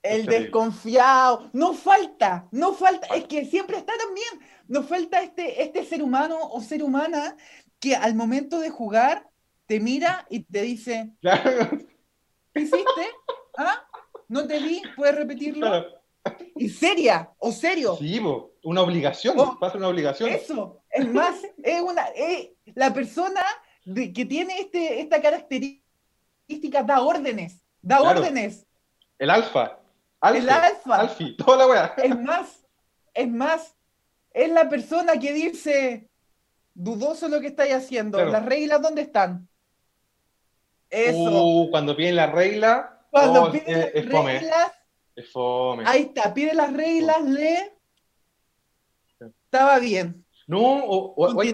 el 0.04 0.26
desconfiado, 0.26 1.50
no 1.52 1.74
falta, 1.74 2.48
no 2.52 2.74
falta, 2.74 3.08
es 3.16 3.26
que 3.26 3.44
siempre 3.46 3.76
está 3.78 3.94
también, 3.98 4.28
nos 4.70 4.86
falta 4.88 5.22
este, 5.22 5.64
este 5.64 5.84
ser 5.84 6.02
humano 6.02 6.38
o 6.42 6.62
ser 6.62 6.82
humana 6.82 7.36
que 7.80 7.94
al 7.96 8.16
momento 8.16 8.60
de 8.60 8.70
jugar 8.70 9.30
te 9.66 9.80
mira 9.82 10.26
y 10.30 10.44
te 10.44 10.62
dice, 10.62 11.12
Claro, 11.20 11.70
¿qué 12.54 12.62
hiciste? 12.62 13.06
¿Ah? 13.58 13.86
¿No 14.28 14.48
te 14.48 14.60
vi? 14.60 14.82
¿Puedes 14.96 15.16
repetirlo? 15.16 15.68
claro. 15.68 15.86
y 16.56 16.70
seria, 16.70 17.32
o 17.38 17.52
serio. 17.52 17.96
Sí, 17.98 18.20
una 18.64 18.82
obligación, 18.82 19.36
Oh, 19.40 19.58
pasa 19.60 19.78
una 19.78 19.90
obligación. 19.90 20.30
Eso, 20.30 20.82
es 20.90 21.08
más, 21.14 21.36
es 21.62 21.82
una, 21.82 22.08
es 22.16 22.50
la 22.74 22.92
persona 22.94 23.42
de- 23.84 24.12
que 24.12 24.26
tiene 24.26 24.60
este, 24.60 25.02
esta 25.02 25.22
característica 25.22 26.82
da 26.84 27.02
órdenes, 27.02 27.62
da 27.82 28.00
Claro. 28.00 28.22
órdenes, 28.22 28.66
El 29.20 29.30
alfa. 29.30 29.80
Alfa. 30.20 30.38
el 30.40 30.50
alfa. 30.50 30.96
Alfi, 30.96 31.38
toda 31.38 31.58
la 31.58 31.68
weá. 31.68 31.94
Es 31.98 32.20
más, 32.20 32.66
es 33.14 33.30
más, 33.30 33.76
es 34.32 34.50
la 34.50 34.68
persona 34.68 35.20
que 35.20 35.32
dice, 35.32 36.10
dudoso 36.74 37.28
lo 37.30 37.40
que 37.40 37.48
estáis 37.48 37.74
haciendo, 37.76 38.18
Claro. 38.18 38.32
las 38.32 38.46
reglas 38.46 38.82
dónde 38.82 39.04
están. 39.04 39.48
Eso. 40.90 41.18
Uh, 41.46 41.70
cuando 41.70 41.96
piden 41.96 42.16
la 42.16 42.28
regla, 42.28 42.95
Cuando 43.16 43.44
oh, 43.44 43.52
pide 43.52 43.64
es, 43.66 43.78
las 43.78 43.96
es 43.96 44.12
fome. 44.12 44.40
reglas, 44.40 44.72
Es 45.16 45.32
fome. 45.32 45.84
ahí 45.88 46.02
está, 46.02 46.34
pide 46.34 46.54
las 46.54 46.74
reglas, 46.74 47.22
lee. 47.24 47.60
Estaba 49.46 49.80
bien. 49.80 50.26
No, 50.48 50.60
o, 50.60 51.14
o- 51.16 51.42
hay 51.42 51.54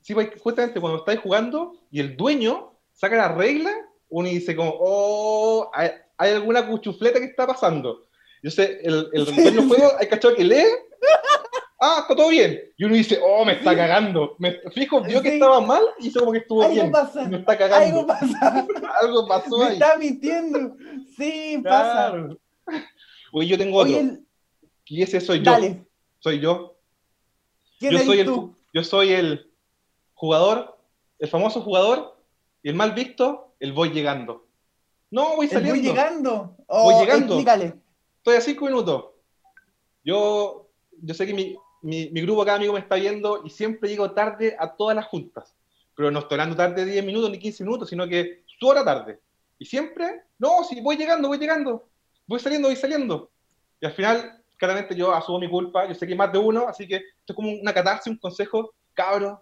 sí, 0.00 0.14
justamente 0.42 0.80
cuando 0.80 1.00
estáis 1.00 1.20
jugando 1.20 1.74
y 1.90 2.00
el 2.00 2.16
dueño 2.16 2.72
saca 2.92 3.16
la 3.16 3.28
regla, 3.34 3.72
uno 4.08 4.26
dice 4.28 4.56
como, 4.56 4.72
oh, 4.78 5.70
hay, 5.74 5.90
hay 6.16 6.32
alguna 6.32 6.66
cuchufleta 6.66 7.18
que 7.18 7.26
está 7.26 7.46
pasando. 7.46 8.06
Yo 8.42 8.50
sé, 8.50 8.80
el, 8.82 9.10
el 9.12 9.24
dueño 9.26 9.42
del 9.50 9.68
juego, 9.68 9.90
hay 9.98 10.06
cachado 10.08 10.34
que 10.34 10.44
lee, 10.44 10.64
ah, 11.80 11.98
está 12.02 12.14
todo 12.16 12.28
bien. 12.28 12.60
Y 12.76 12.84
uno 12.84 12.94
dice, 12.94 13.18
oh, 13.22 13.44
me 13.44 13.52
está 13.52 13.74
cagando. 13.76 14.36
Me, 14.38 14.58
fijo, 14.74 15.00
vio 15.02 15.20
que 15.22 15.34
estaba 15.34 15.60
mal 15.60 15.82
y 15.98 16.08
hizo 16.08 16.20
como 16.20 16.32
que 16.32 16.38
estuvo 16.38 16.62
Algo 16.62 16.74
bien. 16.74 16.90
pasa, 16.92 17.24
Me 17.28 17.38
está 17.38 17.56
cagando. 17.58 17.86
Algo 17.98 18.06
pasa. 18.06 18.66
Algo 19.02 19.26
pasó 19.28 19.58
Me 19.58 19.72
está 19.74 19.96
mintiendo. 19.98 20.76
Sí, 21.16 21.60
pasa. 21.62 22.14
Oye, 23.32 23.48
yo 23.48 23.58
tengo 23.58 23.78
otro. 23.78 23.92
Oye, 23.92 24.00
el- 24.00 24.26
y 24.86 25.02
ese 25.02 25.20
soy 25.20 25.38
yo. 25.38 25.50
dale. 25.50 25.84
Soy 26.20 26.40
yo. 26.40 26.76
¿Quién 27.78 27.92
Yo 27.92 27.98
soy, 27.98 28.20
el, 28.20 28.26
tú? 28.26 28.54
yo 28.72 28.84
soy 28.84 29.12
el 29.12 29.52
jugador, 30.14 30.78
el 31.18 31.28
famoso 31.28 31.60
jugador, 31.60 32.16
y 32.62 32.68
el 32.70 32.74
mal 32.74 32.92
visto, 32.92 33.54
el 33.60 33.72
voy 33.72 33.90
llegando. 33.90 34.46
No, 35.10 35.36
voy 35.36 35.46
El 35.46 35.52
saliendo. 35.52 35.74
voy 35.80 35.82
llegando. 35.88 36.56
Voy 36.68 36.94
Oh, 36.94 37.00
llegando. 37.00 37.34
Explícale. 37.34 37.74
Estoy 38.18 38.36
a 38.36 38.40
cinco 38.40 38.64
minutos. 38.66 39.04
Yo, 40.04 40.68
yo 41.02 41.14
sé 41.14 41.26
que 41.26 41.34
mi, 41.34 41.56
mi, 41.86 42.10
mi 42.10 42.20
grupo 42.20 42.42
acá 42.42 42.56
amigo 42.56 42.72
me 42.72 42.80
está 42.80 42.96
viendo 42.96 43.42
y 43.44 43.50
siempre 43.50 43.88
llego 43.88 44.10
tarde 44.10 44.56
a 44.58 44.74
todas 44.74 44.96
las 44.96 45.06
juntas. 45.06 45.54
Pero 45.94 46.10
no 46.10 46.18
estoy 46.18 46.34
hablando 46.34 46.56
tarde 46.56 46.84
de 46.84 46.90
10 46.90 47.04
minutos 47.04 47.30
ni 47.30 47.38
15 47.38 47.62
minutos, 47.62 47.88
sino 47.88 48.08
que 48.08 48.42
su 48.44 48.66
hora 48.66 48.84
tarde. 48.84 49.20
Y 49.56 49.64
siempre, 49.64 50.24
no, 50.36 50.64
si 50.64 50.80
voy 50.80 50.96
llegando, 50.96 51.28
voy 51.28 51.38
llegando. 51.38 51.88
Voy 52.26 52.40
saliendo, 52.40 52.66
voy 52.66 52.76
saliendo. 52.76 53.30
Y 53.80 53.86
al 53.86 53.92
final, 53.92 54.42
claramente 54.56 54.96
yo 54.96 55.14
asumo 55.14 55.38
mi 55.38 55.48
culpa. 55.48 55.86
Yo 55.86 55.94
sé 55.94 56.06
que 56.06 56.12
hay 56.12 56.18
más 56.18 56.32
de 56.32 56.38
uno, 56.38 56.66
así 56.66 56.88
que 56.88 56.96
esto 56.96 57.32
es 57.32 57.36
como 57.36 57.52
una 57.52 57.72
catarsis, 57.72 58.10
un 58.10 58.18
consejo. 58.18 58.74
Cabros, 58.92 59.38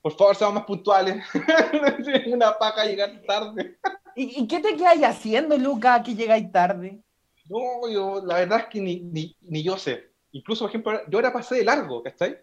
por 0.00 0.16
favor, 0.16 0.36
seamos 0.36 0.54
más 0.54 0.64
puntuales. 0.66 1.24
una 2.26 2.56
paja 2.56 2.84
llegar 2.84 3.10
tarde. 3.26 3.76
¿Y, 4.14 4.40
y 4.40 4.46
qué 4.46 4.60
te 4.60 4.76
quedas 4.76 5.02
haciendo, 5.02 5.58
Luca, 5.58 6.00
que 6.00 6.14
llegáis 6.14 6.50
tarde? 6.52 7.02
No, 7.48 7.88
yo, 7.88 8.24
la 8.24 8.36
verdad 8.36 8.60
es 8.60 8.66
que 8.66 8.80
ni, 8.80 9.00
ni, 9.00 9.36
ni 9.40 9.64
yo 9.64 9.76
sé. 9.76 10.15
Incluso, 10.36 10.64
por 10.64 10.70
ejemplo, 10.70 11.00
yo 11.08 11.18
ahora 11.18 11.32
pasé 11.32 11.56
de 11.56 11.64
largo, 11.64 12.02
¿cachai? 12.02 12.36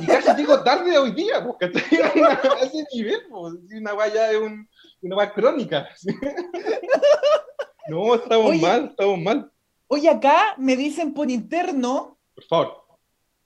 Y 0.00 0.06
casi 0.06 0.34
llego 0.36 0.62
tarde 0.62 0.96
hoy 0.96 1.12
día, 1.12 1.44
pues, 1.44 1.56
¿cachai? 1.60 2.00
A 2.22 2.60
ese 2.64 2.86
nivel, 2.94 3.20
pues, 3.28 3.54
una 3.78 3.92
weá 3.94 4.08
ya 4.08 4.30
es 4.30 4.38
un, 4.38 4.66
una 5.02 5.16
weá 5.16 5.32
crónica. 5.32 5.88
¿sí? 5.96 6.08
No, 7.88 8.16
estamos 8.16 8.50
Oye. 8.50 8.60
mal, 8.60 8.86
estamos 8.86 9.18
mal. 9.20 9.52
Oye, 9.86 10.08
acá 10.08 10.56
me 10.58 10.74
dicen 10.74 11.14
por 11.14 11.30
interno 11.30 12.18
Por 12.34 12.44
favor, 12.46 12.84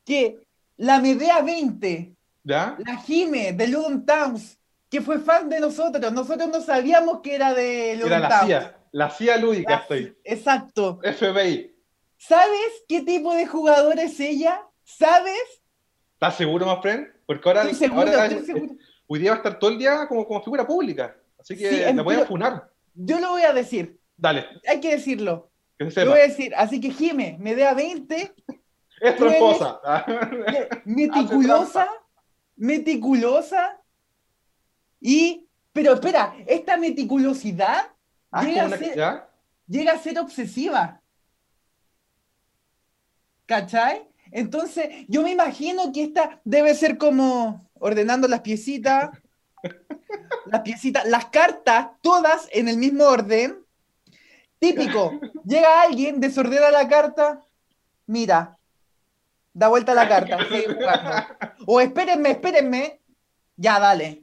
que 0.02 0.38
la 0.78 0.98
Medea 0.98 1.42
20, 1.42 2.16
¿ya? 2.44 2.74
la 2.78 2.96
Jime 2.96 3.52
de 3.52 3.68
Ludon 3.68 4.06
Towns, 4.06 4.58
que 4.88 5.02
fue 5.02 5.18
fan 5.18 5.50
de 5.50 5.60
nosotros, 5.60 6.10
nosotros 6.10 6.48
no 6.48 6.62
sabíamos 6.62 7.20
que 7.20 7.34
era 7.34 7.52
de 7.52 7.96
Ludon 7.96 8.12
Era 8.12 8.28
la. 8.30 8.40
CIA, 8.46 8.78
la 8.92 9.10
CIA 9.10 9.36
lúdica 9.36 9.74
estoy. 9.74 10.16
Exacto. 10.24 11.00
FBI. 11.02 11.79
¿Sabes 12.30 12.84
qué 12.86 13.00
tipo 13.00 13.34
de 13.34 13.46
jugador 13.46 13.98
es 13.98 14.20
ella? 14.20 14.60
¿Sabes? 14.84 15.40
¿Estás 16.12 16.36
seguro, 16.36 16.66
más 16.66 16.82
friend? 16.82 17.06
Porque 17.24 17.48
ahora, 17.48 17.62
Estoy 17.62 17.76
seguro, 17.88 18.00
ahora- 18.10 18.26
estoy 18.26 18.44
seguro. 18.44 18.74
hoy 19.06 19.18
día 19.20 19.30
va 19.30 19.36
a 19.36 19.38
estar 19.38 19.58
todo 19.58 19.70
el 19.70 19.78
día 19.78 20.06
como, 20.06 20.26
como 20.26 20.42
figura 20.42 20.66
pública. 20.66 21.16
Así 21.38 21.56
que 21.56 21.70
Sí, 21.70 21.94
la 21.94 22.04
pueden 22.04 22.20
pero- 22.20 22.28
funar. 22.28 22.70
Yo 22.94 23.18
lo 23.20 23.30
voy 23.30 23.42
a 23.42 23.54
decir, 23.54 23.98
Dale, 24.18 24.46
hay 24.68 24.80
que 24.80 24.90
decirlo. 24.96 25.50
que 25.78 25.90
se 25.90 26.04
Lo 26.04 26.10
voy 26.10 26.20
a 26.20 26.24
decir, 26.24 26.54
así 26.54 26.78
que 26.78 26.90
Jime, 26.90 27.38
Medea 27.40 27.72
20, 27.72 28.34
Es 29.00 29.16
tramposa. 29.16 29.80
Meticulosa, 30.84 31.88
meticulosa 32.54 33.80
y, 35.00 35.46
pero 35.72 35.94
espera, 35.94 36.34
esta 36.46 36.76
meticulosidad 36.76 37.92
Ah, 38.30 38.44
llega, 38.44 38.64
a 38.66 38.68
ser, 38.76 39.22
llega 39.66 39.92
a 39.94 39.98
ser 39.98 40.18
obsesiva. 40.18 40.99
¿Cachai? 43.50 44.06
Entonces, 44.30 44.88
yo 45.08 45.22
me 45.22 45.32
imagino 45.32 45.92
que 45.92 46.04
esta 46.04 46.40
debe 46.44 46.72
ser 46.72 46.96
como 46.98 47.68
ordenando 47.80 48.28
las 48.28 48.42
piecitas, 48.42 49.10
las 50.46 50.60
piecitas, 50.60 51.04
las 51.06 51.26
cartas, 51.30 51.88
todas 52.00 52.48
en 52.52 52.68
el 52.68 52.76
mismo 52.76 53.02
orden. 53.06 53.58
Típico, 54.60 55.18
llega 55.44 55.82
alguien, 55.82 56.20
desordena 56.20 56.70
la 56.70 56.86
carta, 56.86 57.40
mira, 58.06 58.56
da 59.52 59.66
vuelta 59.66 59.94
la 59.94 60.08
carta, 60.08 60.38
sigue 60.48 60.72
jugando. 60.72 61.10
O 61.66 61.80
espérenme, 61.80 62.30
espérenme, 62.30 63.00
ya 63.56 63.80
dale. 63.80 64.22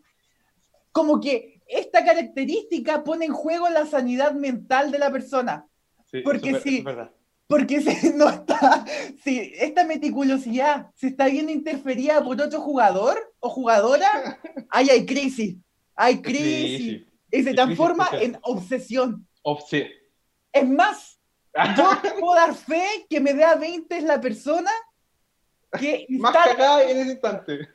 Como 0.93 1.19
que 1.19 1.61
esta 1.67 2.05
característica 2.05 3.03
pone 3.03 3.25
en 3.25 3.33
juego 3.33 3.67
la 3.67 3.85
sanidad 3.85 4.31
mental 4.31 4.89
de 4.89 4.99
la 4.99 5.11
persona. 5.11 5.67
Sí, 6.09 6.21
Porque 6.21 6.51
es 6.51 6.63
ver- 6.63 7.16
Porque 7.47 7.81
si 7.81 8.09
no 8.15 8.29
está, 8.29 8.85
si 9.23 9.53
esta 9.55 9.83
meticulosidad 9.85 10.91
se 10.95 11.07
está 11.07 11.27
viendo 11.27 11.51
interferida 11.51 12.23
por 12.23 12.41
otro 12.41 12.59
jugador 12.61 13.33
o 13.39 13.49
jugadora, 13.49 14.39
ahí 14.69 14.89
hay 14.89 15.05
crisis. 15.05 15.55
Hay 15.95 16.21
crisis. 16.21 17.03
Y 17.31 17.43
se 17.43 17.53
transforma 17.53 18.09
en 18.13 18.37
obsesión. 18.41 19.27
Obse- 19.43 19.89
Es 20.51 20.67
más, 20.69 21.19
yo 21.77 21.89
te 22.01 22.11
puedo 22.19 22.35
dar 22.35 22.53
fe 22.53 23.05
que 23.09 23.19
me 23.19 23.33
da 23.33 23.55
20 23.55 23.97
es 23.97 24.03
la 24.03 24.19
persona 24.21 24.71
que 25.79 26.05
Más 26.09 26.33
instala- 26.35 26.55
cagada 26.55 26.83
en 26.83 26.97
ese 26.97 27.11
instante. 27.11 27.69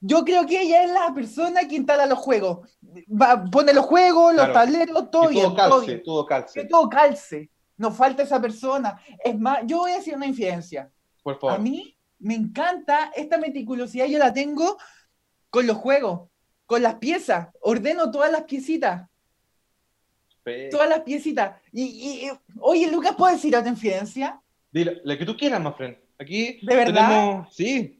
Yo 0.00 0.24
creo 0.24 0.46
que 0.46 0.60
ella 0.62 0.82
es 0.82 0.90
la 0.90 1.14
persona 1.14 1.68
que 1.68 1.76
instala 1.76 2.06
los 2.06 2.18
juegos. 2.18 2.76
Va- 3.08 3.44
pone 3.44 3.72
los 3.72 3.84
juegos, 3.86 4.34
los 4.34 4.46
Claro. 4.46 4.52
tableros, 4.52 5.10
todo 5.10 5.28
Que 5.28 5.34
bien. 5.34 5.44
todo 5.44 5.54
todo 5.54 5.70
calce, 5.70 5.86
bien. 5.92 6.02
todo 6.04 6.24
Que 6.24 6.28
calce. 6.28 6.64
todo 6.64 6.88
calce. 6.88 7.50
Nos 7.76 7.96
falta 7.96 8.22
esa 8.22 8.40
persona. 8.40 9.00
Es 9.24 9.38
más, 9.38 9.60
yo 9.66 9.78
voy 9.78 9.92
a 9.92 9.96
decir 9.96 10.14
una 10.14 10.26
infidencia. 10.26 10.90
Por 11.22 11.36
A 11.36 11.38
favor. 11.38 11.60
mí 11.60 11.96
me 12.18 12.34
encanta 12.34 13.10
esta 13.16 13.38
meticulosidad, 13.38 14.06
yo 14.06 14.18
la 14.18 14.32
tengo 14.32 14.78
con 15.50 15.66
los 15.66 15.76
juegos, 15.78 16.28
con 16.66 16.82
las 16.82 16.94
piezas. 16.96 17.48
Ordeno 17.60 18.10
todas 18.10 18.30
las 18.30 18.44
piecitas, 18.44 19.08
Pe- 20.42 20.68
todas 20.70 20.88
las 20.88 21.00
piecitas. 21.00 21.60
Y, 21.72 21.82
y- 21.82 22.26
y- 22.26 22.30
oye, 22.60 22.90
Lucas, 22.90 23.14
¿puedo 23.16 23.32
decir 23.32 23.54
otra 23.56 23.68
infidencia? 23.70 24.40
Dile, 24.72 25.00
la 25.04 25.16
que 25.16 25.24
tú 25.24 25.36
quieras, 25.36 25.60
más 25.60 25.76
friend. 25.76 25.96
Aquí 26.18 26.58
¿De 26.62 26.74
verdad? 26.76 27.08
tenemos, 27.08 27.54
sí, 27.54 27.98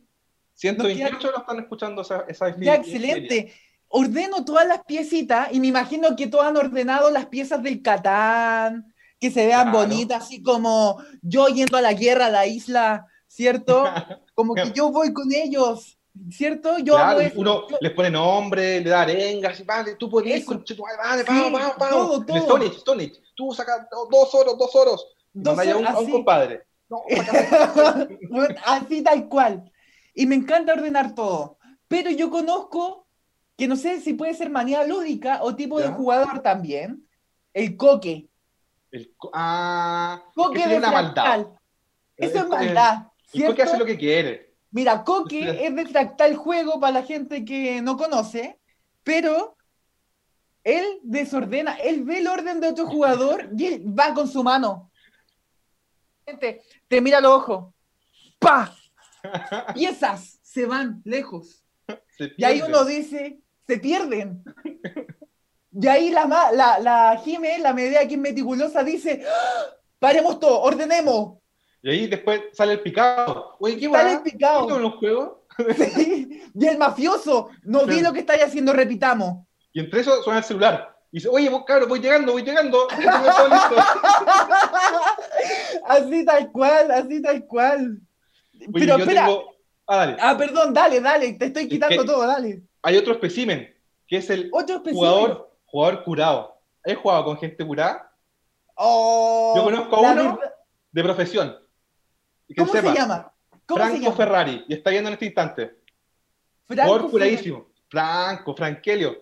128 0.55 1.31
lo 1.31 1.39
están 1.39 1.59
escuchando 1.61 2.03
esa, 2.03 2.25
esa 2.29 2.57
Ya, 2.59 2.75
excelente. 2.77 3.53
Ordeno 3.89 4.45
todas 4.45 4.67
las 4.67 4.85
piecitas 4.85 5.53
y 5.53 5.61
me 5.61 5.67
imagino 5.67 6.15
que 6.17 6.27
todos 6.29 6.47
han 6.47 6.57
ordenado 6.57 7.11
las 7.11 7.27
piezas 7.27 7.63
del 7.63 7.83
Catán, 7.83 8.92
que 9.23 9.31
se 9.31 9.47
vean 9.47 9.71
Claro. 9.71 9.79
bonitas, 9.87 10.25
así 10.25 10.43
como 10.43 11.01
yo 11.23 11.47
yendo 11.47 11.77
a 11.77 11.81
la 11.81 11.93
guerra 11.93 12.27
a 12.27 12.31
la 12.31 12.45
isla, 12.45 13.07
¿cierto? 13.29 13.85
Como 14.35 14.53
que 14.55 14.73
yo 14.73 14.91
voy 14.91 15.13
con 15.13 15.33
ellos, 15.33 15.97
¿cierto? 16.31 16.79
Yo 16.79 16.95
Claro, 16.95 17.21
eso. 17.21 17.39
uno 17.39 17.69
Yo- 17.69 17.77
les 17.81 17.93
pone 17.93 18.11
nombre, 18.11 18.81
le 18.81 18.91
da 18.91 19.03
arengas, 19.03 19.61
y 19.61 19.63
vale, 19.63 19.95
tú 19.95 20.11
puedes 20.11 20.45
con 20.45 20.65
vale, 20.99 21.23
Sí, 21.23 21.29
vamos, 21.29 21.53
vamos, 21.53 21.75
vamos. 21.79 21.93
todo, 22.09 22.17
El 22.21 22.27
todo. 22.27 22.37
Stone 22.39 22.65
Age, 22.67 22.77
Stone. 22.79 23.13
Tú 23.37 23.53
sacas 23.55 23.87
dos 24.11 24.35
oros, 24.35 24.59
dos 24.59 24.75
oros. 24.75 25.07
Dos 25.33 25.57
mandáis 25.57 25.73
a 25.77 25.79
un, 25.79 25.87
oros, 25.87 25.97
a 25.97 26.01
un 26.01 26.11
compadre. 26.11 26.63
No, 26.91 27.03
Así 28.67 29.03
tal 29.03 29.29
cual. 29.29 29.71
Y 30.15 30.27
me 30.27 30.35
encanta 30.35 30.73
ordenar 30.73 31.15
todo. 31.15 31.59
Pero 31.87 32.11
yo 32.11 32.29
conozco, 32.29 33.07
que 33.57 33.69
no 33.69 33.77
sé 33.77 34.01
si 34.01 34.15
puede 34.15 34.35
ser 34.35 34.51
manía 34.51 34.85
lúdica 34.85 35.39
o 35.43 35.55
tipo 35.55 35.79
de 35.81 35.89
jugador 35.89 36.41
también, 36.41 37.07
el 37.55 37.77
coque. 37.77 38.29
El 38.93 39.15
ah, 39.33 40.23
Coque 40.35 40.59
que 40.59 40.69
de 40.69 40.75
sería 40.75 40.79
una 40.79 40.91
maldad. 40.91 41.47
Eso 42.17 42.37
es 42.37 42.43
El- 42.43 42.49
maldad. 42.49 42.95
El 43.33 43.47
coque 43.47 43.55
¿cierto? 43.55 43.63
hace 43.63 43.79
lo 43.79 43.87
que 43.87 43.99
quiere. 43.99 44.55
Mira, 44.71 45.03
Coque 45.05 45.67
es 45.67 45.75
de 45.75 45.87
fractal 45.87 46.37
juego 46.37 46.79
para 46.79 47.01
la 47.01 47.03
gente 47.03 47.45
que 47.45 47.83
no 47.83 47.97
conoce, 47.97 48.59
pero 49.03 49.57
él 50.65 51.01
desordena, 51.03 51.75
él 51.75 52.05
ve 52.05 52.19
el 52.19 52.29
orden 52.29 52.61
de 52.61 52.69
otro 52.69 52.87
jugador 52.87 53.51
y 53.57 53.67
él 53.67 53.99
va 53.99 54.15
con 54.15 54.29
su 54.29 54.45
mano. 54.45 54.91
Gente, 56.27 56.63
te 56.89 57.01
mira 57.01 57.21
los 57.21 57.33
ojos. 57.33 57.75
¡Pa! 58.39 58.75
Piezas 59.75 60.39
se 60.43 60.67
van 60.67 61.01
lejos. 61.05 61.65
Y 62.37 62.45
ahí 62.45 62.63
uno 62.63 62.85
dice, 62.85 63.41
se 63.67 63.79
pierden. 63.79 64.45
Y 65.75 65.87
ahí 65.89 66.11
la, 66.11 66.27
la, 66.53 66.79
la 66.79 67.17
Jime, 67.25 67.59
la 67.59 67.73
medida 67.73 68.01
es 68.03 68.19
meticulosa, 68.19 68.83
dice, 68.85 69.25
¡Ah! 69.27 69.65
paremos 69.99 70.39
todo, 70.39 70.61
ordenemos. 70.61 71.39
Y 71.83 71.91
ahí 71.91 72.07
después 72.07 72.43
sale 72.53 72.75
el 72.75 72.81
picado. 72.81 73.57
Oye, 73.59 73.79
¿qué 73.79 73.91
Sale 73.91 74.13
el 74.13 74.23
picado. 74.23 74.67
¿Qué 74.67 74.73
con 74.75 74.83
los 74.83 74.95
juegos? 74.97 75.33
Sí. 75.77 76.43
Y 76.55 76.67
el 76.67 76.79
mafioso, 76.79 77.49
no 77.65 77.81
vi 77.81 77.95
Claro. 77.97 78.09
lo 78.09 78.13
que 78.15 78.21
estáis 78.21 78.43
haciendo, 78.45 78.73
repitamos. 78.73 79.47
Y 79.73 79.81
entre 79.81 80.01
eso 80.01 80.23
suena 80.23 80.39
el 80.39 80.45
celular. 80.45 80.97
Y 81.11 81.17
dice, 81.19 81.29
oye, 81.29 81.49
vos 81.51 81.65
cabrón, 81.67 81.89
voy 81.89 82.01
llegando, 82.01 82.33
voy 82.33 82.43
llegando. 82.43 82.87
Así 85.87 86.25
tal 86.25 86.51
cual, 86.53 86.91
así 86.91 87.21
tal 87.23 87.45
cual. 87.47 87.99
Oye, 88.61 88.69
Pero 88.73 88.97
espera, 88.97 89.27
tengo- 89.27 89.53
Ah, 89.87 89.97
dale. 89.97 90.17
ah, 90.21 90.37
perdón, 90.39 90.73
dale, 90.73 91.01
dale, 91.01 91.33
te 91.35 91.47
estoy 91.47 91.69
quitando 91.69 92.03
que- 92.03 92.07
todo, 92.09 92.27
dale. 92.27 92.63
Hay 92.83 92.97
otro 92.97 93.13
espécimen, 93.13 93.75
que 94.07 94.17
es 94.19 94.31
el 94.31 94.49
Otro 94.53 94.83
jugador, 94.91 95.52
jugador 95.73 96.05
curado. 96.05 96.57
¿Has 96.85 96.97
jugado 96.97 97.25
con 97.25 97.39
gente 97.39 97.67
curada? 97.67 98.13
Oh, 98.75 99.55
Yo 99.57 99.65
conozco 99.65 99.97
a 99.97 100.13
uno 100.13 100.39
De 100.93 101.03
profesión. 101.03 101.59
Que 102.47 102.55
¿Cómo 102.55 102.71
sepa, 102.71 102.93
se 102.93 102.99
llama? 102.99 103.33
¿Cómo 103.67 103.79
Franco 103.79 103.97
se 103.97 104.03
llama? 104.03 104.17
Ferrari. 104.17 104.65
Y 104.69 104.75
está 104.75 104.91
viendo 104.91 105.09
en 105.09 105.15
este 105.15 105.27
instante. 105.27 105.79
Franco 106.67 106.85
Jugador 106.85 107.11
curadísimo. 107.11 107.67
Franco, 107.89 108.55
Frankelio. 108.55 109.17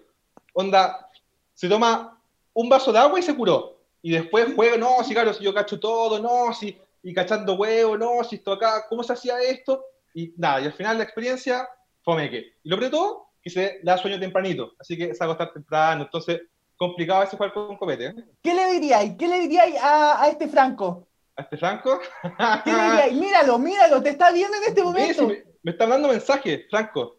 Onda, 0.53 1.09
se 1.55 1.69
toma 1.69 2.21
un 2.53 2.69
vaso 2.69 2.93
de 2.93 2.99
agua 2.99 3.19
y 3.19 3.23
se 3.23 3.35
curó. 3.35 3.79
Y 4.03 4.13
después 4.13 4.53
juega, 4.57 4.77
no, 4.77 5.05
si 5.05 5.15
claro, 5.15 5.33
si 5.33 5.45
yo 5.45 5.55
cacho 5.55 5.79
todo, 5.79 6.19
no, 6.19 6.53
si, 6.53 6.77
y 7.03 7.15
cachando 7.15 7.55
huevo, 7.55 7.97
no, 7.97 8.25
si 8.25 8.37
esto 8.37 8.53
acá, 8.53 8.87
¿cómo 8.89 9.03
se 9.03 9.13
hacía 9.13 9.41
esto? 9.41 9.85
Y 10.15 10.33
nada, 10.37 10.63
y 10.63 10.65
al 10.65 10.73
final 10.73 10.99
la 10.99 11.05
experiencia, 11.05 11.69
fomeque. 12.03 12.55
Y 12.65 12.69
lo 12.69 12.77
peor 12.77 12.91
de 12.91 12.97
todo, 12.97 13.30
que 13.43 13.51
se 13.51 13.81
da 13.83 13.97
sueño 13.97 14.19
tempranito, 14.21 14.73
así 14.79 14.97
que 14.97 15.15
se 15.15 15.25
acostar 15.25 15.53
temprano, 15.53 16.03
entonces, 16.05 16.43
complicado 16.77 17.23
ese 17.23 17.37
jugar 17.37 17.53
con 17.53 17.77
copete, 17.77 18.07
¿eh? 18.07 18.15
¿Qué 18.43 18.55
le 18.55 18.71
diríais? 18.73 19.15
¿Qué 19.19 19.29
le 19.29 19.41
diríais 19.41 19.77
a, 19.83 20.23
a 20.23 20.29
este 20.29 20.49
Franco? 20.49 21.09
A 21.37 21.43
este 21.43 21.57
Franco. 21.57 22.01
¿Qué 22.65 22.73
le 22.73 22.83
diríais? 22.83 23.13
Míralo, 23.15 23.59
míralo, 23.59 24.03
te 24.03 24.11
está 24.11 24.31
viendo 24.33 24.57
en 24.57 24.65
este 24.65 24.83
momento. 24.83 25.21
sí, 25.21 25.27
me, 25.27 25.45
me 25.63 25.71
está 25.73 25.87
dando 25.87 26.09
mensaje, 26.09 26.67
Franco. 26.71 27.17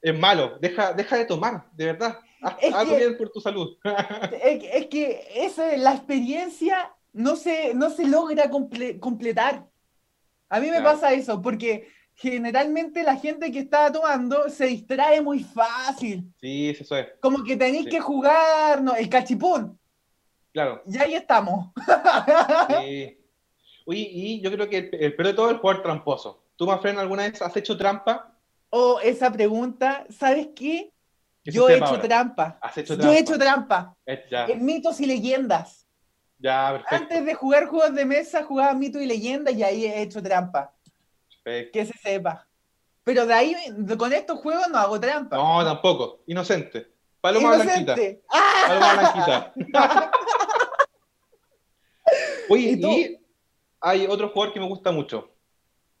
Es 0.00 0.18
malo, 0.18 0.58
deja, 0.60 0.92
deja 0.92 1.16
de 1.16 1.24
tomar, 1.24 1.64
de 1.72 1.86
verdad. 1.86 2.18
Haz 2.42 2.56
Es 2.60 2.74
algo 2.74 2.92
que- 2.92 2.98
bien 2.98 3.16
por 3.16 3.30
tu 3.30 3.40
salud. 3.40 3.76
Es, 4.42 4.58
que- 4.60 4.70
es 4.78 4.86
que 4.88 5.28
esa, 5.34 5.76
la 5.78 5.94
experiencia 5.94 6.92
no 7.14 7.36
se, 7.36 7.72
no 7.74 7.88
se 7.90 8.06
logra 8.06 8.50
comple- 8.50 8.98
completar. 9.00 9.64
A 10.50 10.60
mí 10.60 10.66
me 10.66 10.80
Claro. 10.80 10.92
pasa 11.00 11.12
eso, 11.14 11.40
porque 11.40 11.88
generalmente 12.16 13.02
la 13.02 13.16
gente 13.16 13.50
que 13.50 13.60
está 13.60 13.90
tomando 13.90 14.48
se 14.48 14.66
distrae 14.66 15.20
muy 15.20 15.40
fácil. 15.44 16.32
sí, 16.40 16.70
eso 16.70 16.96
es, 16.96 17.08
Como 17.20 17.42
que 17.44 17.56
tenéis 17.56 17.84
Sí. 17.84 17.90
que 17.90 18.00
jugar, 18.00 18.82
no, 18.82 18.94
el 18.94 19.08
cachipún. 19.08 19.78
claro. 20.52 20.82
Y 20.86 20.96
ahí 20.98 21.14
estamos. 21.14 21.70
Sí. 22.80 23.18
Oye, 23.86 24.08
y 24.10 24.40
yo 24.40 24.50
creo 24.50 24.68
que 24.68 24.78
el, 24.78 24.90
el 24.94 25.14
peor 25.14 25.26
de 25.26 25.34
todo 25.34 25.46
es 25.48 25.54
el 25.54 25.58
jugador 25.60 25.82
tramposo. 25.82 26.42
¿Tú, 26.56 26.66
Mafren, 26.66 26.98
alguna 26.98 27.24
vez 27.24 27.42
has 27.42 27.54
hecho 27.56 27.76
trampa? 27.76 28.32
O 28.70 28.98
esa 29.00 29.30
pregunta, 29.30 30.06
¿sabes 30.08 30.48
qué? 30.56 30.90
Yo 31.44 31.68
he 31.68 31.74
hecho 31.76 31.84
ahora. 31.86 32.00
trampa. 32.02 32.58
Has 32.62 32.78
hecho 32.78 32.94
Yo 32.94 33.00
trampa. 33.00 33.14
he 33.14 33.20
hecho 33.20 33.38
trampa. 33.38 33.96
Eh, 34.06 34.24
ya, 34.30 34.46
En 34.46 34.64
mitos 34.64 34.98
y 35.00 35.06
leyendas. 35.06 35.86
ya, 36.38 36.70
perfecto. 36.72 36.94
Antes 36.96 37.26
de 37.26 37.34
jugar 37.34 37.66
juegos 37.66 37.94
de 37.94 38.04
mesa, 38.06 38.42
jugaba 38.44 38.72
mitos 38.72 39.02
y 39.02 39.06
leyendas 39.06 39.54
y 39.54 39.62
ahí 39.62 39.84
he 39.84 40.00
hecho 40.00 40.22
trampa. 40.22 40.73
Perfecto. 41.44 41.78
Que 41.78 41.86
se 41.86 41.98
sepa. 41.98 42.46
Pero 43.04 43.26
de 43.26 43.34
ahí, 43.34 43.54
con 43.98 44.12
estos 44.12 44.38
juegos 44.40 44.66
no 44.70 44.78
hago 44.78 44.98
trampa. 44.98 45.36
No, 45.36 45.62
tampoco. 45.64 46.22
Inocente. 46.26 46.90
Paloma 47.20 47.54
blanquita. 47.54 47.92
Inocente. 47.92 48.22
¡Ah! 48.30 48.64
Paloma 48.66 48.94
blanquita. 48.94 49.52
Oye, 52.48 52.78
¿Y 52.78 53.18
hay 53.80 54.06
otro 54.06 54.30
jugador 54.30 54.54
que 54.54 54.60
me 54.60 54.66
gusta 54.68 54.90
mucho. 54.90 55.30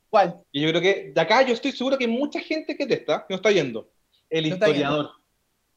¿Cuál? 0.08 0.42
Y 0.52 0.62
yo 0.62 0.68
creo 0.70 0.80
que 0.80 1.12
de 1.14 1.20
acá 1.20 1.42
yo 1.42 1.52
estoy 1.52 1.72
seguro 1.72 1.98
que 1.98 2.04
hay 2.04 2.10
mucha 2.10 2.40
gente 2.40 2.76
que 2.76 2.86
te 2.86 2.94
está, 2.94 3.26
que 3.26 3.34
no 3.34 3.36
está 3.36 3.50
yendo. 3.50 3.90
El 4.30 4.48
No 4.48 4.54
historiador. 4.54 5.10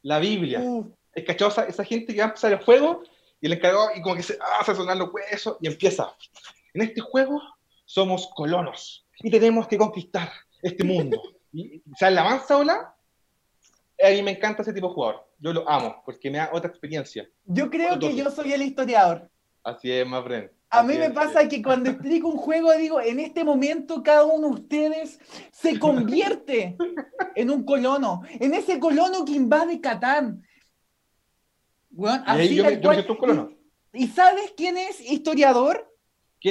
La 0.04 0.20
Biblia. 0.20 0.60
Uh, 0.62 0.94
Es 1.14 1.26
cachado 1.26 1.52
esa, 1.52 1.66
esa 1.66 1.84
gente 1.84 2.14
que 2.14 2.20
va 2.20 2.26
a 2.26 2.28
empezar 2.30 2.52
el 2.54 2.64
juego 2.64 3.04
y 3.42 3.48
el 3.48 3.54
encargado 3.54 3.90
y 3.96 4.02
como 4.02 4.16
que 4.16 4.24
se 4.24 4.38
hace 4.60 4.76
sonar 4.76 4.98
los 4.98 5.14
huesos 5.14 5.58
y 5.60 5.68
empieza. 5.68 6.16
En 6.74 6.82
este 6.84 7.02
juego 7.02 7.42
somos 7.86 8.30
colonos 8.36 9.07
y 9.20 9.30
tenemos 9.30 9.68
que 9.68 9.78
conquistar 9.78 10.30
este 10.62 10.84
mundo. 10.84 11.22
y, 11.52 11.78
o 11.80 11.96
sea, 11.98 12.10
la 12.10 12.24
mansa 12.24 12.58
ola, 12.58 12.96
a 14.04 14.10
mí 14.10 14.22
me 14.22 14.32
encanta 14.32 14.62
ese 14.62 14.74
tipo 14.74 14.88
de 14.88 14.94
jugador. 14.94 15.28
Yo 15.40 15.54
lo 15.54 15.70
amo 15.70 16.02
porque 16.06 16.30
me 16.30 16.38
da 16.38 16.50
otra 16.54 16.70
experiencia. 16.70 17.28
yo 17.46 17.70
creo 17.70 18.00
que 18.00 18.08
Entonces. 18.08 18.24
yo 18.24 18.32
soy 18.32 18.54
el 18.54 18.62
historiador. 18.62 19.30
Así 19.64 19.92
es, 19.92 20.08
más 20.08 20.24
Bren. 20.24 20.52
A 20.70 20.84
mí 20.84 20.98
me 20.98 21.12
pasa 21.12 21.48
que 21.48 21.62
cuando 21.62 21.90
explico 21.90 22.28
un 22.28 22.38
juego 22.38 22.74
digo, 22.74 23.00
en 23.00 23.20
este 23.22 23.44
momento 23.46 24.04
cada 24.04 24.26
uno 24.26 24.50
de 24.50 24.54
ustedes 24.56 25.20
se 25.52 25.80
convierte 25.80 26.76
en 27.36 27.50
un 27.50 27.64
colono, 27.64 28.22
en 28.28 28.54
ese 28.54 28.78
colono 28.78 29.24
que 29.24 29.32
invade 29.32 29.80
Catán. 29.80 30.44
Y 31.90 32.06
ahí 32.06 32.22
así 32.26 32.56
yo 32.56 32.66
me, 32.66 32.72
tal 32.72 32.82
yo 32.82 32.90
me 32.90 32.96
siento 32.96 33.14
un 33.14 33.20
colono. 33.20 33.50
¿Y, 33.94 34.04
y 34.04 34.08
sabes 34.10 34.54
quién 34.58 34.78
es 34.78 35.00
historiador? 35.00 35.90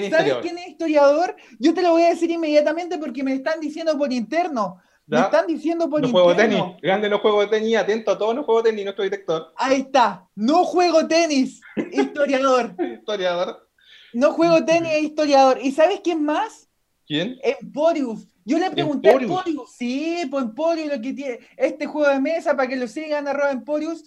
¿Quién 0.00 0.12
es 0.12 0.18
¿Sabes 0.18 0.36
quién 0.42 0.58
es 0.58 0.68
historiador? 0.68 1.34
Yo 1.58 1.72
te 1.72 1.82
lo 1.82 1.92
voy 1.92 2.02
a 2.02 2.10
decir 2.10 2.30
inmediatamente 2.30 2.98
porque 2.98 3.22
me 3.22 3.32
están 3.32 3.60
diciendo 3.60 3.96
por 3.96 4.12
interno. 4.12 4.78
Me 5.06 5.20
están 5.20 5.46
diciendo 5.46 5.88
por 5.88 6.02
de 6.02 6.08
interno. 6.08 6.34
tenis. 6.36 6.62
Grande 6.82 7.08
los 7.08 7.20
juegos 7.20 7.48
de 7.48 7.58
tenis. 7.58 7.76
Atento 7.78 8.10
a 8.10 8.18
todos 8.18 8.34
los 8.34 8.44
juegos 8.44 8.64
de 8.64 8.70
tenis, 8.70 8.84
nuestro 8.84 9.04
director. 9.04 9.52
Ahí 9.56 9.80
está. 9.80 10.28
No 10.34 10.64
juego 10.64 11.06
tenis, 11.06 11.62
historiador. 11.92 12.74
Historiador. 12.78 13.70
No 14.12 14.32
juego 14.32 14.64
tenis, 14.64 15.02
historiador. 15.02 15.58
¿Y 15.62 15.72
sabes 15.72 16.00
quién 16.04 16.22
más? 16.24 16.68
¿Quién? 17.06 17.38
Emporius. 17.42 18.26
Yo 18.44 18.58
le 18.58 18.70
pregunté 18.70 19.10
Emporius. 19.10 19.30
a 19.30 19.38
Emporius. 19.38 19.72
Sí, 19.72 20.26
pues 20.30 20.44
Emporius 20.44 20.88
lo 20.88 21.00
que 21.00 21.12
tiene. 21.14 21.38
Este 21.56 21.86
juego 21.86 22.08
de 22.12 22.20
mesa, 22.20 22.54
para 22.54 22.68
que 22.68 22.76
lo 22.76 22.86
sigan, 22.86 23.26
arroba 23.28 23.50
Emporius, 23.50 24.04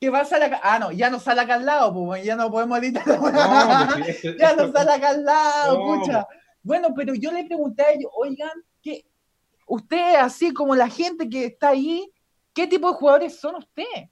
que 0.00 0.10
va 0.10 0.20
a 0.20 0.24
salir 0.24 0.44
acá. 0.44 0.60
Ah, 0.62 0.78
no, 0.78 0.92
ya 0.92 1.10
no 1.10 1.18
sale 1.18 1.40
acá 1.40 1.54
al 1.54 1.66
lado, 1.66 1.92
pues 1.92 2.24
ya 2.24 2.36
no 2.36 2.50
podemos 2.50 2.78
editar. 2.78 3.06
No, 3.06 3.20
pues 3.20 4.22
ya 4.38 4.54
no 4.54 4.72
sale 4.72 4.92
acá 4.92 5.08
al 5.10 5.24
lado, 5.24 5.78
No. 5.78 6.00
pucha. 6.00 6.26
Bueno, 6.62 6.88
pero 6.94 7.14
yo 7.14 7.32
le 7.32 7.44
pregunté 7.44 7.82
a 7.82 7.92
ellos, 7.92 8.10
oigan, 8.14 8.50
que 8.82 9.06
ustedes, 9.66 10.16
así 10.18 10.52
como 10.52 10.74
la 10.74 10.88
gente 10.88 11.28
que 11.28 11.46
está 11.46 11.70
ahí, 11.70 12.12
¿qué 12.52 12.66
tipo 12.66 12.88
de 12.88 12.94
jugadores 12.94 13.38
son 13.38 13.56
ustedes? 13.56 14.10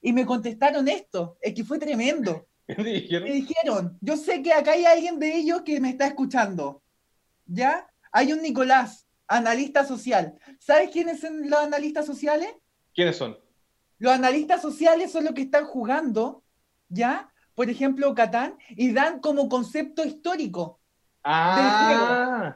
Y 0.00 0.12
me 0.12 0.26
contestaron 0.26 0.86
esto, 0.88 1.38
es 1.40 1.54
que 1.54 1.64
fue 1.64 1.78
tremendo. 1.78 2.46
¿Qué 2.66 2.74
dijeron? 2.82 3.28
Me 3.28 3.34
dijeron, 3.34 3.98
yo 4.00 4.16
sé 4.16 4.42
que 4.42 4.52
acá 4.52 4.72
hay 4.72 4.84
alguien 4.84 5.18
de 5.18 5.36
ellos 5.36 5.62
que 5.62 5.80
me 5.80 5.90
está 5.90 6.06
escuchando. 6.06 6.82
¿Ya? 7.46 7.86
Hay 8.10 8.32
un 8.32 8.40
Nicolás, 8.40 9.06
analista 9.26 9.84
social. 9.84 10.38
¿Sabes 10.58 10.90
quiénes 10.90 11.20
son 11.20 11.50
los 11.50 11.58
analistas 11.60 12.06
sociales? 12.06 12.48
¿Quiénes 12.94 13.16
son? 13.16 13.36
Los 14.04 14.12
analistas 14.12 14.60
sociales 14.60 15.10
son 15.10 15.24
los 15.24 15.32
que 15.32 15.40
están 15.40 15.64
jugando, 15.64 16.42
¿ya? 16.90 17.32
Por 17.54 17.70
ejemplo, 17.70 18.14
Catán, 18.14 18.58
y 18.68 18.92
dan 18.92 19.18
como 19.18 19.48
concepto 19.48 20.04
histórico, 20.04 20.78
Ah, 21.22 22.54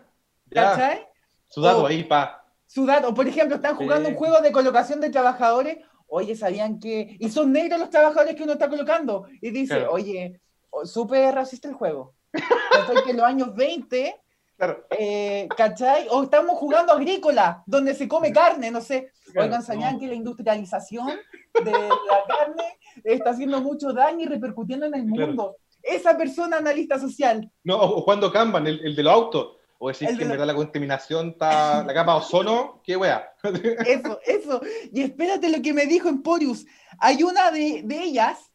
ya. 0.50 0.62
¿cachai? 0.62 1.06
Su 1.46 1.62
dato 1.62 1.86
ahí, 1.86 2.04
pa. 2.04 2.44
Su 2.66 2.84
dato, 2.84 3.14
por 3.14 3.26
ejemplo, 3.26 3.56
están 3.56 3.76
jugando 3.76 4.08
Sí. 4.10 4.12
un 4.12 4.18
juego 4.18 4.42
de 4.42 4.52
colocación 4.52 5.00
de 5.00 5.08
trabajadores. 5.08 5.78
Oye, 6.06 6.36
¿sabían 6.36 6.78
que.? 6.80 7.16
Y 7.18 7.30
son 7.30 7.50
negros 7.50 7.80
los 7.80 7.88
trabajadores 7.88 8.34
que 8.36 8.42
uno 8.42 8.52
está 8.52 8.68
colocando. 8.68 9.26
Y 9.40 9.50
dice, 9.50 9.76
Claro. 9.76 9.92
oye, 9.92 10.42
o- 10.68 10.84
súper 10.84 11.34
racista 11.34 11.66
el 11.66 11.74
juego. 11.74 12.14
¿Cachai? 12.30 13.04
que 13.04 13.12
en 13.12 13.16
los 13.16 13.24
años 13.26 13.54
20 13.54 14.14
Claro. 14.58 14.84
Eh, 14.90 15.48
¿Cachai? 15.56 16.08
O 16.10 16.24
estamos 16.24 16.58
jugando 16.58 16.92
agrícola, 16.92 17.62
donde 17.64 17.94
se 17.94 18.08
come 18.08 18.32
carne, 18.32 18.70
no 18.72 18.80
sé. 18.80 19.12
Claro, 19.32 19.46
Oigan, 19.46 19.62
¿sabían 19.62 19.94
no. 19.94 20.00
que 20.00 20.06
la 20.08 20.14
industrialización 20.14 21.08
de 21.64 21.70
la 21.70 22.24
carne 22.28 22.78
está 23.04 23.30
haciendo 23.30 23.60
mucho 23.62 23.92
daño 23.92 24.24
y 24.24 24.26
repercutiendo 24.26 24.86
en 24.86 24.94
el 24.94 25.06
mundo? 25.06 25.56
Esa 25.80 26.16
persona 26.18 26.56
analista 26.56 26.98
social. 26.98 27.48
No, 27.62 27.80
o 27.80 28.04
cuando 28.04 28.32
Kanban, 28.32 28.66
el, 28.66 28.84
el 28.84 28.96
de 28.96 29.02
los 29.04 29.12
autos. 29.12 29.54
O 29.80 29.90
El 29.90 29.96
que 29.96 30.06
en 30.06 30.28
verdad 30.28 30.44
la 30.46 30.56
contaminación 30.56 31.28
está. 31.28 31.84
La 31.84 31.94
capa 31.94 32.14
de 32.14 32.18
ozono, 32.18 32.80
qué 32.82 32.96
wea. 32.96 33.32
Eso, 33.86 34.18
eso. 34.26 34.60
Y 34.92 35.02
espérate 35.02 35.48
lo 35.50 35.62
que 35.62 35.72
me 35.72 35.86
dijo 35.86 36.08
Emporius. 36.08 36.66
Hay 36.98 37.22
una 37.22 37.52
de, 37.52 37.82
de 37.84 38.02
ellas 38.02 38.50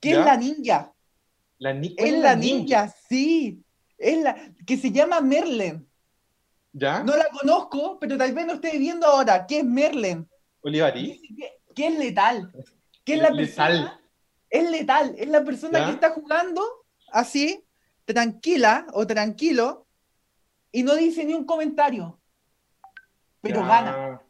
que 0.00 0.10
¿Ya? 0.10 0.18
es 0.20 0.24
la 0.26 0.36
ninja. 0.36 0.92
La, 1.56 1.72
ni- 1.72 1.94
Es 1.96 2.12
la 2.18 2.36
ninja, 2.36 2.94
sí. 3.08 3.62
Es 4.00 4.18
la 4.22 4.34
que 4.66 4.78
se 4.78 4.90
llama 4.90 5.20
Merlen. 5.20 5.86
¿Ya? 6.72 7.02
No 7.02 7.14
la 7.16 7.26
conozco, 7.38 7.98
pero 8.00 8.16
tal 8.16 8.32
vez 8.32 8.46
no 8.46 8.54
esté 8.54 8.78
viendo 8.78 9.06
ahora. 9.06 9.46
¿Qué 9.46 9.58
es 9.58 9.64
Merlen? 9.64 10.26
Olivari. 10.62 11.20
Que 11.74 11.86
es 11.88 11.98
letal. 11.98 12.50
Que 13.04 13.14
es 13.14 13.20
la 13.22 13.30
Letal. 13.30 13.72
persona. 13.72 14.00
Es 14.48 14.70
letal. 14.70 15.14
Es 15.18 15.28
la 15.28 15.44
persona 15.44 15.78
¿Ya? 15.80 15.86
que 15.86 15.92
está 15.92 16.10
jugando 16.10 16.62
así, 17.12 17.64
tranquila 18.06 18.86
o 18.94 19.06
tranquilo 19.06 19.86
y 20.72 20.82
no 20.82 20.94
dice 20.94 21.24
ni 21.24 21.34
un 21.34 21.44
comentario. 21.44 22.18
Pero 23.42 23.60
Ya. 23.60 23.66
gana. 23.66 24.22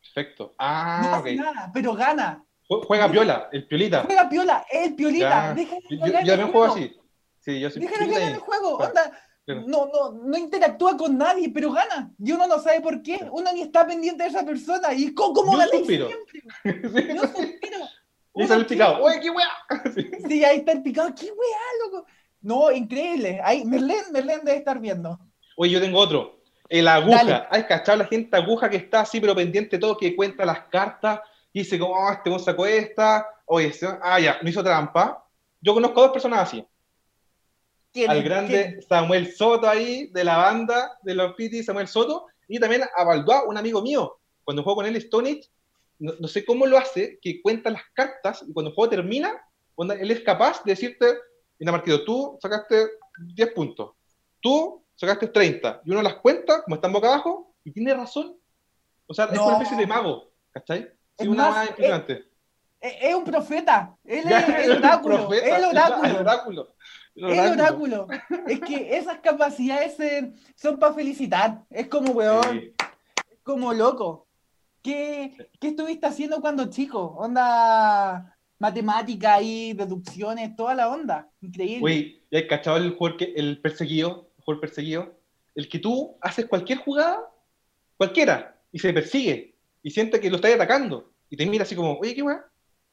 Perfecto. 0.00 0.44
No 0.48 0.54
Ah, 0.58 1.16
hace 1.18 1.30
ok. 1.34 1.36
nada, 1.44 1.70
pero 1.72 1.94
gana. 1.94 2.44
Jue- 2.68 2.84
Juega 2.86 3.10
piola, 3.10 3.48
el 3.52 3.66
piolita. 3.66 4.02
Juega 4.04 4.28
piola, 4.28 4.66
el 4.70 4.94
piolita. 4.94 5.54
Yo, 5.54 6.06
yo- 6.06 6.12
también 6.12 6.52
juego. 6.52 6.74
así. 6.74 6.96
Sí, 7.44 7.60
yo 7.60 7.70
soy 7.70 7.82
y- 7.82 7.86
el 7.86 8.36
juego. 8.38 8.78
Claro, 8.78 8.90
Onda, 8.90 9.18
claro. 9.44 9.62
no, 9.66 9.86
no, 9.86 10.12
no 10.12 10.38
interactúa 10.38 10.96
con 10.96 11.18
nadie, 11.18 11.50
pero 11.52 11.72
gana. 11.72 12.10
Y 12.18 12.32
uno 12.32 12.46
no 12.46 12.58
sabe 12.60 12.80
por 12.80 13.02
qué. 13.02 13.28
Uno 13.30 13.52
ni 13.52 13.62
está 13.62 13.86
pendiente 13.86 14.22
de 14.22 14.28
esa 14.30 14.44
persona. 14.44 14.94
¿Y 14.94 15.12
cómo, 15.12 15.34
cómo 15.34 15.52
Yo 15.52 15.58
ganáis 15.58 15.78
suspiro. 15.78 16.06
siempre? 16.06 17.14
Yo 17.16 17.22
suspiro. 17.22 17.78
Y 18.34 18.46
sale 18.46 18.60
el 18.60 18.66
picado. 18.66 19.02
¡Oye, 19.02 19.20
qué 19.20 19.30
weá! 19.30 19.48
Sí. 19.94 20.10
Sí, 20.28 20.44
ahí 20.44 20.58
está 20.58 20.72
el 20.72 20.82
picado. 20.82 21.12
¡Qué 21.14 21.26
weá, 21.26 21.60
loco! 21.84 22.06
No, 22.40 22.70
increíble. 22.70 23.40
Ahí, 23.44 23.64
Merlén, 23.64 24.04
Merlén 24.12 24.40
debe 24.44 24.58
estar 24.58 24.78
viendo. 24.80 25.18
Oye, 25.56 25.72
yo 25.72 25.80
tengo 25.80 25.98
otro. 25.98 26.40
El 26.68 26.88
aguja. 26.88 27.48
¿Has 27.50 27.64
cachado 27.64 27.98
la 27.98 28.06
gente 28.06 28.36
aguja 28.36 28.70
que 28.70 28.76
está 28.78 29.00
así, 29.00 29.20
pero 29.20 29.34
pendiente 29.34 29.76
de 29.76 29.80
todo, 29.80 29.96
que 29.96 30.16
cuenta 30.16 30.46
las 30.46 30.60
cartas 30.68 31.20
y 31.52 31.58
dice, 31.60 31.78
como, 31.78 31.92
oh, 31.94 32.10
este 32.10 32.38
sacó 32.38 32.64
esta. 32.64 33.26
Oye, 33.44 33.66
este- 33.66 33.86
ah, 34.00 34.18
ya, 34.18 34.38
no 34.40 34.48
hizo 34.48 34.64
trampa. 34.64 35.26
Yo 35.60 35.74
conozco 35.74 36.00
a 36.00 36.04
dos 36.04 36.12
personas 36.12 36.40
así. 36.40 36.64
¿Quién 37.92 38.10
Al 38.10 38.18
es? 38.18 38.24
grande 38.24 38.66
¿Quién? 38.70 38.82
Samuel 38.82 39.32
Soto 39.32 39.68
ahí, 39.68 40.06
de 40.08 40.24
la 40.24 40.36
banda 40.36 40.98
de 41.02 41.14
los 41.14 41.34
Piti, 41.34 41.62
Samuel 41.62 41.88
Soto, 41.88 42.26
y 42.48 42.58
también 42.58 42.82
a 42.96 43.04
Baldoa, 43.04 43.44
un 43.46 43.56
amigo 43.56 43.82
mío. 43.82 44.18
Cuando 44.44 44.62
juego 44.62 44.76
con 44.76 44.86
él 44.86 44.96
Stone 44.96 45.30
Age, 45.30 45.48
no, 45.98 46.14
no 46.18 46.28
sé 46.28 46.44
cómo 46.44 46.66
lo 46.66 46.78
hace, 46.78 47.18
que 47.20 47.40
cuenta 47.40 47.70
las 47.70 47.82
cartas 47.94 48.44
y 48.46 48.52
cuando 48.52 48.70
el 48.70 48.74
juego 48.74 48.90
termina, 48.90 49.40
él 49.78 50.10
es 50.10 50.20
capaz 50.20 50.62
de 50.64 50.72
decirte, 50.72 51.06
mira 51.58 51.72
Marquito, 51.72 52.04
tú 52.04 52.38
sacaste 52.40 52.88
10 53.18 53.52
puntos, 53.52 53.92
tú 54.40 54.84
sacaste 54.94 55.28
30, 55.28 55.82
y 55.84 55.90
uno 55.90 56.02
las 56.02 56.16
cuenta, 56.16 56.62
como 56.62 56.76
están 56.76 56.92
boca 56.92 57.08
abajo, 57.08 57.54
y 57.64 57.72
tiene 57.72 57.94
razón. 57.94 58.36
O 59.06 59.14
sea, 59.14 59.26
es 59.26 59.38
una 59.38 59.54
especie 59.54 59.76
de 59.76 59.86
mago, 59.86 60.32
¿cachai? 60.50 60.82
Sí, 60.82 60.88
Es 61.18 61.28
una 61.28 61.50
más, 61.50 61.68
impresionante. 61.68 62.24
Es, 62.80 62.94
es 63.00 63.14
un 63.14 63.24
profeta. 63.24 63.96
Él 64.04 64.24
es 64.30 64.48
el 64.64 64.72
oráculo. 64.78 65.28
profeta, 65.28 65.56
el 65.56 65.64
oráculo. 66.16 66.74
El 67.14 67.52
oráculo. 67.52 68.06
Es 68.46 68.60
que 68.60 68.96
esas 68.96 69.18
capacidades 69.20 69.96
son 70.56 70.78
para 70.78 70.94
felicitar. 70.94 71.62
Es 71.70 71.88
como, 71.88 72.12
weón, 72.12 72.42
Sí. 72.60 72.74
es 73.30 73.38
como 73.42 73.72
loco. 73.72 74.26
¿Qué, 74.82 75.36
¿Qué 75.60 75.68
estuviste 75.68 76.06
haciendo 76.06 76.40
cuando 76.40 76.68
chico? 76.70 77.14
Onda 77.18 78.36
matemática 78.58 79.42
y 79.42 79.72
deducciones, 79.72 80.54
toda 80.54 80.74
la 80.74 80.88
onda. 80.88 81.28
Increíble. 81.40 81.80
Güey, 81.80 82.22
¿ya 82.30 82.46
cachado 82.46 82.76
el 82.76 82.94
jugador 82.94 83.18
que, 83.18 83.32
el 83.36 83.60
perseguido? 83.60 84.30
El 84.38 84.44
jugador 84.44 84.60
perseguido. 84.60 85.18
El 85.54 85.68
que 85.68 85.80
tú 85.80 86.16
haces 86.20 86.46
cualquier 86.46 86.78
jugada, 86.78 87.28
cualquiera, 87.96 88.56
y 88.70 88.78
se 88.78 88.92
persigue, 88.92 89.56
y 89.82 89.90
siente 89.90 90.20
que 90.20 90.30
lo 90.30 90.36
estás 90.36 90.54
atacando, 90.54 91.12
y 91.28 91.36
te 91.36 91.44
mira 91.44 91.64
así 91.64 91.74
como, 91.74 91.98
oye, 91.98 92.14
¿qué 92.14 92.22
weá? 92.22 92.44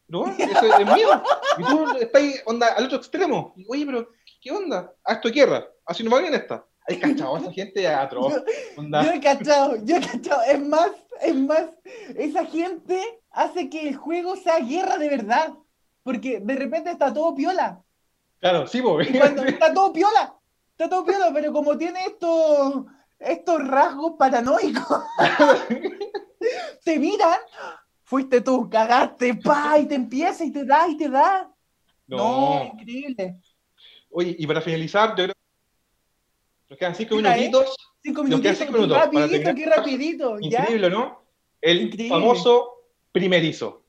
Weón, 0.09 0.35
eso 0.37 0.79
es 0.79 0.93
mío. 0.93 1.23
Y 1.57 1.63
tú 1.63 1.97
estás 1.97 2.21
ahí, 2.21 2.35
onda, 2.45 2.67
al 2.73 2.85
otro 2.85 2.97
extremo. 2.97 3.53
Y, 3.55 3.65
oye, 3.69 3.85
pero, 3.85 4.09
¿qué 4.41 4.51
onda? 4.51 4.93
Ah, 5.03 5.13
esto 5.13 5.27
es 5.27 5.33
guerra. 5.33 5.67
Así 5.85 6.03
no 6.03 6.11
va 6.11 6.19
bien 6.19 6.33
esta. 6.33 6.65
¿Has 6.87 6.97
cachado 6.97 7.37
esa 7.37 7.51
gente 7.51 7.87
atroz? 7.87 8.33
Yo 8.33 8.43
Onda. 8.77 9.13
he 9.13 9.19
cachado, 9.19 9.75
yo 9.83 9.97
he 9.97 10.01
cachado. 10.01 10.41
Es 10.43 10.59
más, 10.59 10.91
es 11.21 11.35
más, 11.35 11.65
esa 12.15 12.45
gente 12.45 13.21
hace 13.31 13.69
que 13.69 13.87
el 13.87 13.95
juego 13.95 14.35
sea 14.35 14.59
guerra 14.59 14.97
de 14.97 15.09
verdad. 15.09 15.53
Porque 16.03 16.39
de 16.39 16.55
repente 16.55 16.89
está 16.89 17.13
todo 17.13 17.35
piola. 17.35 17.83
Claro, 18.39 18.65
sí, 18.67 18.81
cuando 18.81 19.43
está 19.43 19.73
todo 19.73 19.91
piola, 19.91 20.33
está 20.71 20.89
todo 20.89 21.05
piola, 21.05 21.29
pero 21.33 21.51
como 21.51 21.77
tiene 21.77 22.05
estos, 22.05 22.85
estos 23.19 23.67
rasgos 23.67 24.13
paranoicos, 24.17 25.03
te 26.85 26.97
miran, 26.97 27.37
fuiste 28.09 28.41
tú, 28.41 28.67
cagaste, 28.67 29.35
pa, 29.35 29.77
y 29.77 29.87
te 29.87 29.93
empieza 29.93 30.43
y 30.43 30.51
te 30.51 30.65
da 30.65 30.87
y 30.87 30.97
te 30.97 31.07
da. 31.09 31.53
No, 32.07 32.17
No. 32.17 32.71
increíble. 32.73 33.39
Oye, 34.09 34.35
y 34.39 34.47
para 34.47 34.61
finalizar, 34.61 35.09
yo 35.09 35.25
creo 35.25 35.35
nos 36.69 36.79
quedan 36.79 36.95
cinco 36.95 37.15
Mira, 37.15 37.35
¿eh? 37.37 37.41
minutitos. 37.41 37.75
Cinco 38.01 38.23
Nos 38.23 38.29
quedan 38.41 38.41
minutitos, 38.41 38.57
cinco 38.67 38.73
minutos 38.73 38.97
rapidito, 38.97 39.55
qué 39.55 39.65
rapidito, 39.65 40.39
¿ya? 40.39 40.61
Increíble, 40.61 40.89
¿no? 40.89 41.23
El 41.61 41.81
Increíble. 41.81 42.09
famoso 42.09 42.71
primerizo. 43.11 43.83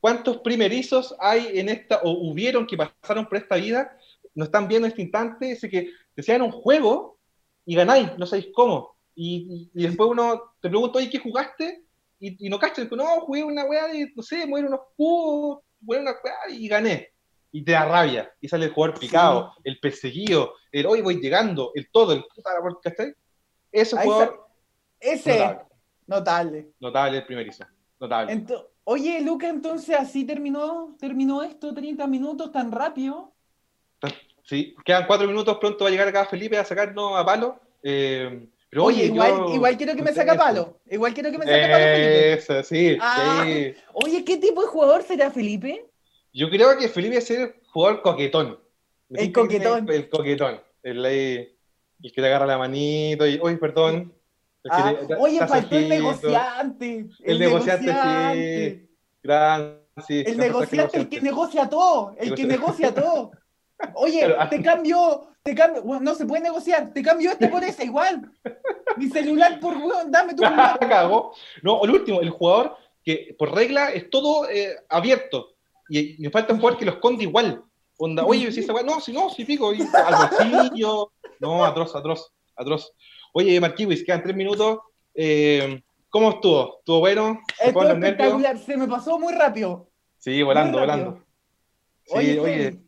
¿Cuántos 0.00 0.38
primerizos 0.38 1.14
hay 1.20 1.58
en 1.58 1.68
esta, 1.68 2.00
o 2.02 2.10
hubieron 2.30 2.66
que 2.66 2.76
pasaron 2.76 3.26
por 3.26 3.38
esta 3.38 3.56
vida? 3.56 3.96
Nos 4.34 4.46
están 4.48 4.66
viendo 4.66 4.86
en 4.86 4.90
este 4.90 5.02
instante, 5.02 5.46
dice 5.46 5.68
que 5.70 5.90
desean 6.16 6.42
un 6.42 6.50
juego 6.50 7.18
y 7.64 7.76
ganáis, 7.76 8.08
no 8.18 8.26
sabéis 8.26 8.48
cómo. 8.52 8.96
Y, 9.14 9.70
y- 9.74 9.82
y 9.82 9.86
después 9.86 10.10
uno 10.10 10.54
te 10.60 10.68
pregunta, 10.68 10.98
oye, 10.98 11.10
¿qué 11.10 11.18
jugaste? 11.20 11.85
Y, 12.18 12.46
y 12.46 12.48
no 12.48 12.58
cachas, 12.58 12.90
no, 12.92 13.04
jugué 13.20 13.44
una 13.44 13.64
weá 13.64 13.86
de, 13.88 14.12
no 14.14 14.22
sé, 14.22 14.46
mover 14.46 14.66
unos 14.66 14.80
cubos, 14.96 15.60
mover 15.80 16.00
una 16.02 16.12
weá 16.12 16.34
y 16.56 16.68
gané. 16.68 17.10
Y 17.52 17.64
te 17.64 17.72
da 17.72 17.84
rabia. 17.84 18.32
Y 18.40 18.48
sale 18.48 18.66
el 18.66 18.72
jugador 18.72 18.98
picado, 18.98 19.52
el 19.64 19.78
perseguido, 19.80 20.54
el 20.72 20.86
hoy 20.86 21.00
voy 21.00 21.20
llegando, 21.20 21.72
el 21.74 21.90
todo, 21.90 22.12
el 22.12 22.24
puta, 22.24 22.50
¿cachai? 22.82 23.14
Ese 23.72 23.98
Ahí 23.98 24.04
jugador, 24.06 24.46
Ese, 25.00 25.30
notable, 25.38 25.64
notable. 26.06 26.68
notable 26.80 27.18
el 27.18 27.26
primerizo. 27.26 27.64
Notable. 28.00 28.32
Ento- 28.32 28.68
Oye, 28.84 29.20
Luca, 29.20 29.48
entonces 29.48 29.96
así 29.98 30.24
terminó, 30.24 30.96
terminó 31.00 31.42
esto, 31.42 31.74
30 31.74 32.06
minutos 32.06 32.52
tan 32.52 32.70
rápido. 32.70 33.32
Sí, 34.44 34.76
quedan 34.84 35.08
cuatro 35.08 35.26
minutos, 35.26 35.58
pronto 35.58 35.82
va 35.84 35.88
a 35.88 35.90
llegar 35.90 36.06
acá 36.06 36.24
Felipe 36.24 36.56
a 36.56 36.64
sacarnos 36.64 37.16
a 37.16 37.24
palo. 37.24 37.60
Eh, 37.82 38.48
pero 38.68 38.84
Oye, 38.84 38.96
oye, 38.96 39.06
igual, 39.06 39.30
yo- 39.30 39.54
igual 39.54 39.76
quiero 39.76 39.92
que 39.94 40.02
me 40.02 40.10
no 40.10 40.14
sé 40.14 40.14
saque 40.16 40.30
a 40.30 40.34
eso. 40.34 40.42
palo. 40.42 40.80
Igual 40.90 41.14
quiero 41.14 41.30
que 41.30 41.38
me 41.38 41.44
saque 41.46 41.64
a 41.64 41.68
palo, 41.70 41.84
Felipe. 41.84 42.32
Eso, 42.32 42.62
sí, 42.62 42.98
Ah. 43.00 43.42
sí. 43.46 43.74
Oye, 43.94 44.24
¿qué 44.24 44.36
tipo 44.38 44.60
de 44.62 44.66
jugador 44.68 45.02
será 45.02 45.30
Felipe? 45.30 45.86
Yo 46.32 46.50
creo 46.50 46.76
que 46.76 46.88
Felipe 46.88 47.16
es 47.18 47.30
el 47.30 47.54
jugador 47.72 48.02
coquetón. 48.02 48.58
El 49.10 49.32
coquetón. 49.32 49.88
El, 49.90 50.08
coquetón. 50.08 50.60
El, 50.82 51.02
que 52.02 52.10
te 52.20 52.26
agarra 52.26 52.46
la 52.46 52.58
manito 52.58 53.26
y, 53.26 53.38
oye, 53.42 53.56
perdón. 53.56 54.12
El 54.64 54.70
Ah, 54.72 54.94
te- 55.06 55.14
oye, 55.14 55.46
faltó 55.46 55.76
el 55.76 55.88
negociante. 55.88 57.06
El 57.24 57.38
negociante, 57.38 57.92
sí. 58.34 58.88
Gran, 59.22 59.80
sí. 60.06 60.24
El 60.26 60.36
negociante, 60.38 60.98
el 60.98 61.08
que 61.08 61.20
negocia 61.20 61.68
todo, 61.68 62.14
el 62.18 62.34
que 62.34 62.44
negocia 62.44 62.92
todo. 62.92 63.30
Oye, 63.94 64.24
Claro. 64.24 64.48
te 64.50 64.62
cambio, 64.62 65.28
te 65.46 65.54
cambio, 65.54 65.80
bueno, 65.82 66.02
no 66.02 66.14
se 66.16 66.26
puede 66.26 66.42
negociar, 66.42 66.92
te 66.92 67.02
cambio 67.02 67.30
este 67.30 67.46
por 67.46 67.62
ese 67.62 67.84
igual. 67.84 68.32
Mi 68.96 69.08
celular 69.08 69.60
por 69.60 69.76
weón, 69.76 70.10
dame 70.10 70.34
tu 70.34 70.42
celular. 70.42 70.76
No, 71.62 71.84
el 71.84 71.90
último, 71.92 72.20
el 72.20 72.30
jugador 72.30 72.76
que 73.04 73.36
por 73.38 73.54
regla 73.54 73.92
es 73.92 74.10
todo 74.10 74.50
eh, 74.50 74.74
abierto. 74.88 75.54
Y, 75.88 76.16
me 76.18 76.30
falta 76.30 76.52
un 76.52 76.58
jugador 76.58 76.80
que 76.80 76.84
lo 76.84 76.92
esconde 76.94 77.22
igual. 77.22 77.62
Onda, 77.96 78.24
oye, 78.24 78.50
si 78.50 78.58
esa 78.58 78.74
weá, 78.74 78.82
no, 78.82 79.00
si 79.00 79.12
no, 79.12 79.30
si 79.30 79.44
pico, 79.44 79.72
y 79.72 79.82
al 79.82 80.28
bolsillo. 80.30 81.12
No, 81.38 81.64
atroz, 81.64 81.94
atroz, 81.94 82.32
atroz. 82.56 82.92
Oye, 83.32 83.60
Marquiwis, 83.60 84.04
quedan 84.04 84.24
tres 84.24 84.34
minutos. 84.34 84.80
Eh, 85.14 85.80
¿Cómo 86.08 86.30
estuvo? 86.30 86.78
¿Estuvo 86.80 86.98
bueno? 86.98 87.40
¿Se 87.56 87.68
espectacular, 87.68 88.56
me 88.66 88.88
pasó 88.88 89.16
muy 89.16 89.32
rápido. 89.32 89.88
Sí, 90.18 90.42
volando, 90.42 90.80
volando. 90.80 91.22
Sí, 92.04 92.14
Oye, 92.16 92.40
oye, 92.40 92.80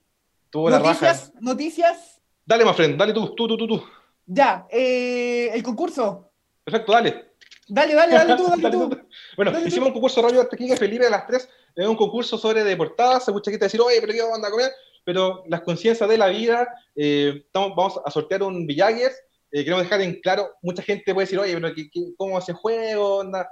tuvo 0.50 0.70
la 0.70 0.80
raja. 0.80 0.88
noticias, 0.88 1.32
noticias, 1.40 2.17
Dale, 2.48 2.64
más 2.64 2.74
friend, 2.76 2.96
dale 2.96 3.12
tú, 3.12 3.34
tú, 3.34 3.46
tú, 3.46 3.56
tú, 3.58 3.66
tú. 3.66 3.84
ya, 4.26 4.66
eh, 4.70 5.50
el 5.52 5.62
concurso. 5.62 6.30
Perfecto, 6.64 6.92
dale. 6.92 7.32
Dale, 7.68 7.94
dale, 7.94 8.14
dale 8.14 8.36
tú, 8.36 8.46
dale 8.48 8.70
tú. 8.70 8.88
Bueno, 9.36 9.50
Dale 9.52 9.64
tú. 9.64 9.68
hicimos 9.68 9.88
un 9.88 9.92
concurso 9.92 10.22
rápido 10.22 10.40
hasta 10.40 10.56
aquí 10.56 10.66
que 10.66 10.76
Felipe 10.76 11.06
a 11.06 11.10
las 11.10 11.26
3 11.26 11.46
es 11.76 11.86
un 11.86 11.96
concurso 11.96 12.38
sobre 12.38 12.64
de 12.64 12.74
portadas. 12.76 13.28
Hay 13.28 13.34
mucha 13.34 13.50
gente 13.50 13.66
decir, 13.66 13.80
oye, 13.82 14.00
pero 14.00 14.14
qué 14.14 14.22
onda 14.22 14.48
a 14.48 14.50
comer. 14.50 14.70
Pero 15.04 15.44
las 15.48 15.60
conciencias 15.60 16.08
de 16.08 16.16
la 16.16 16.28
vida, 16.28 16.66
eh, 16.96 17.42
estamos, 17.44 17.76
vamos 17.76 18.00
a 18.04 18.10
sortear 18.10 18.42
un 18.42 18.66
Villaguer. 18.66 19.12
Eh, 19.52 19.64
queremos 19.64 19.82
dejar 19.82 20.00
en 20.00 20.18
claro, 20.20 20.50
mucha 20.62 20.82
gente 20.82 21.12
puede 21.14 21.26
decir, 21.26 21.38
oye, 21.38 21.52
pero 21.54 21.74
¿qué, 21.74 21.90
qué- 21.90 22.12
cómo 22.16 22.38
ese 22.38 22.54
juego? 22.54 23.16
Onda? 23.18 23.50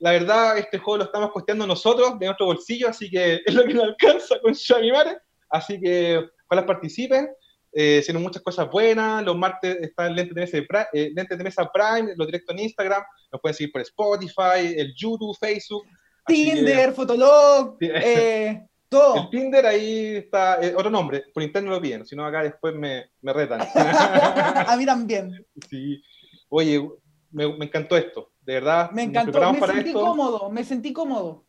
La 0.00 0.10
verdad, 0.10 0.58
este 0.58 0.78
juego 0.78 0.98
lo 0.98 1.04
estamos 1.04 1.30
costeando 1.30 1.66
nosotros, 1.66 2.18
de 2.18 2.26
nuestro 2.26 2.46
bolsillo, 2.46 2.88
así 2.88 3.08
que 3.08 3.40
es 3.46 3.54
lo 3.54 3.64
que 3.64 3.74
nos 3.74 3.84
alcanza 3.84 4.40
con 4.40 4.52
Shamimare. 4.52 5.18
Así 5.50 5.80
que 5.80 6.20
ojalá 6.48 6.66
participen. 6.66 7.28
Eh, 7.76 7.98
hicieron 8.00 8.22
muchas 8.22 8.42
cosas 8.42 8.70
buenas. 8.70 9.24
Los 9.24 9.36
martes 9.36 9.76
están 9.80 10.14
Lentes 10.14 10.34
de 10.34 10.40
Mesa, 10.42 10.58
Pri- 10.68 10.86
eh, 11.00 11.10
Lentes 11.14 11.36
de 11.36 11.44
Mesa 11.44 11.70
Prime, 11.72 12.14
los 12.16 12.26
directos 12.26 12.54
en 12.54 12.62
Instagram. 12.62 13.02
Nos 13.32 13.40
pueden 13.40 13.54
seguir 13.56 13.72
por 13.72 13.80
Spotify, 13.82 14.74
el 14.76 14.94
YouTube, 14.96 15.36
Facebook. 15.38 15.84
Así 16.24 16.44
que- 16.50 16.54
Tinder, 16.56 16.92
Fotolog, 16.92 17.76
eh, 17.80 18.48
el 18.62 18.68
todo. 18.88 19.28
Tinder 19.28 19.66
ahí 19.66 20.16
está, 20.16 20.58
eh, 20.62 20.72
otro 20.76 20.88
nombre, 20.90 21.24
por 21.34 21.42
interno 21.42 21.70
lo 21.72 21.80
piden, 21.80 22.06
si 22.06 22.14
no 22.14 22.24
acá 22.24 22.42
después 22.44 22.74
me, 22.76 23.10
me 23.22 23.32
retan. 23.32 23.60
A 23.74 24.76
mí 24.76 24.86
también. 24.86 25.44
sí. 25.68 26.00
Oye, 26.48 26.88
me, 27.32 27.56
me 27.56 27.64
encantó 27.64 27.96
esto, 27.96 28.30
de 28.42 28.54
verdad. 28.54 28.90
Me 28.92 29.02
encantó, 29.02 29.52
me 29.52 29.66
sentí 29.66 29.88
esto. 29.88 30.00
cómodo, 30.00 30.50
me 30.50 30.62
sentí 30.64 30.92
cómodo. 30.92 31.44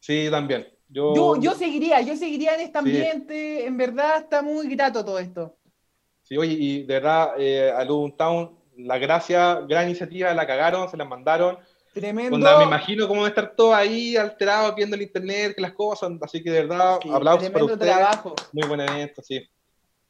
Sí, 0.00 0.28
también. 0.30 0.66
Yo, 0.88 1.14
Yo, 1.14 1.36
yo 1.40 1.54
seguiría, 1.54 2.00
yo 2.00 2.16
seguiría 2.16 2.54
en 2.54 2.60
este 2.60 2.72
Sí. 2.72 2.78
ambiente, 2.78 3.66
en 3.66 3.76
verdad 3.76 4.18
está 4.20 4.40
muy 4.40 4.68
grato 4.68 5.04
todo 5.04 5.18
esto. 5.18 5.55
Sí, 6.28 6.36
oye, 6.36 6.52
y 6.58 6.82
de 6.82 6.94
verdad, 6.94 7.34
eh, 7.38 7.70
a 7.70 7.84
Ludum 7.84 8.16
Town, 8.16 8.58
la 8.78 8.98
gracia, 8.98 9.60
gran 9.68 9.84
iniciativa, 9.86 10.34
la 10.34 10.46
cagaron, 10.46 10.90
se 10.90 10.96
la 10.96 11.04
mandaron. 11.04 11.56
Tremendo. 11.94 12.34
Onda, 12.36 12.58
me 12.58 12.64
imagino 12.64 13.06
cómo 13.06 13.20
van 13.22 13.26
a 13.26 13.30
estar 13.30 13.54
todos 13.54 13.74
ahí 13.74 14.16
alterados 14.16 14.74
viendo 14.74 14.96
el 14.96 15.02
internet, 15.02 15.54
que 15.54 15.62
las 15.62 15.72
cosas, 15.72 16.10
así 16.20 16.42
que 16.42 16.50
de 16.50 16.62
verdad, 16.66 16.98
Sí, 17.02 17.08
aplausos 17.12 17.48
para 17.50 17.64
tremendo 17.64 17.72
ustedes. 17.74 17.94
trabajo. 17.96 18.34
Muy 18.52 18.66
buen 18.68 18.80
evento, 18.80 19.22
sí. 19.22 19.40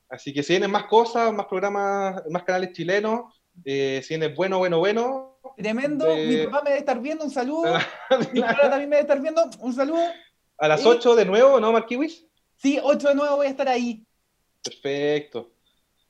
Así 0.08 0.32
que 0.32 0.42
si 0.42 0.54
vienen 0.54 0.70
más 0.70 0.84
cosas, 0.84 1.32
más 1.32 1.46
programas, 1.46 2.22
más 2.30 2.42
canales 2.44 2.72
chilenos, 2.72 3.32
eh, 3.64 4.00
si 4.02 4.16
viene 4.16 4.34
bueno, 4.34 4.58
bueno, 4.58 4.78
bueno. 4.78 5.38
Tremendo. 5.56 6.06
de- 6.06 6.26
Mi 6.26 6.46
papá 6.46 6.62
me 6.64 6.70
debe 6.70 6.80
estar 6.80 7.00
viendo. 7.00 7.24
Un 7.24 7.30
saludo. 7.30 7.72
Mi 8.32 8.40
papá 8.40 8.62
también 8.70 8.88
me 8.90 8.96
debe 8.96 9.00
estar 9.02 9.20
viendo. 9.20 9.42
Un 9.60 9.72
saludo. 9.74 10.02
A 10.58 10.68
las 10.68 10.80
Sí. 10.80 10.88
8 10.88 11.14
de 11.14 11.24
nuevo, 11.24 11.60
¿no, 11.60 11.72
Marquiwis? 11.72 12.24
Sí, 12.56 12.80
8 12.82 13.08
de 13.08 13.14
nuevo 13.14 13.36
voy 13.36 13.46
a 13.46 13.50
estar 13.50 13.68
ahí. 13.68 14.04
Perfecto. 14.62 15.50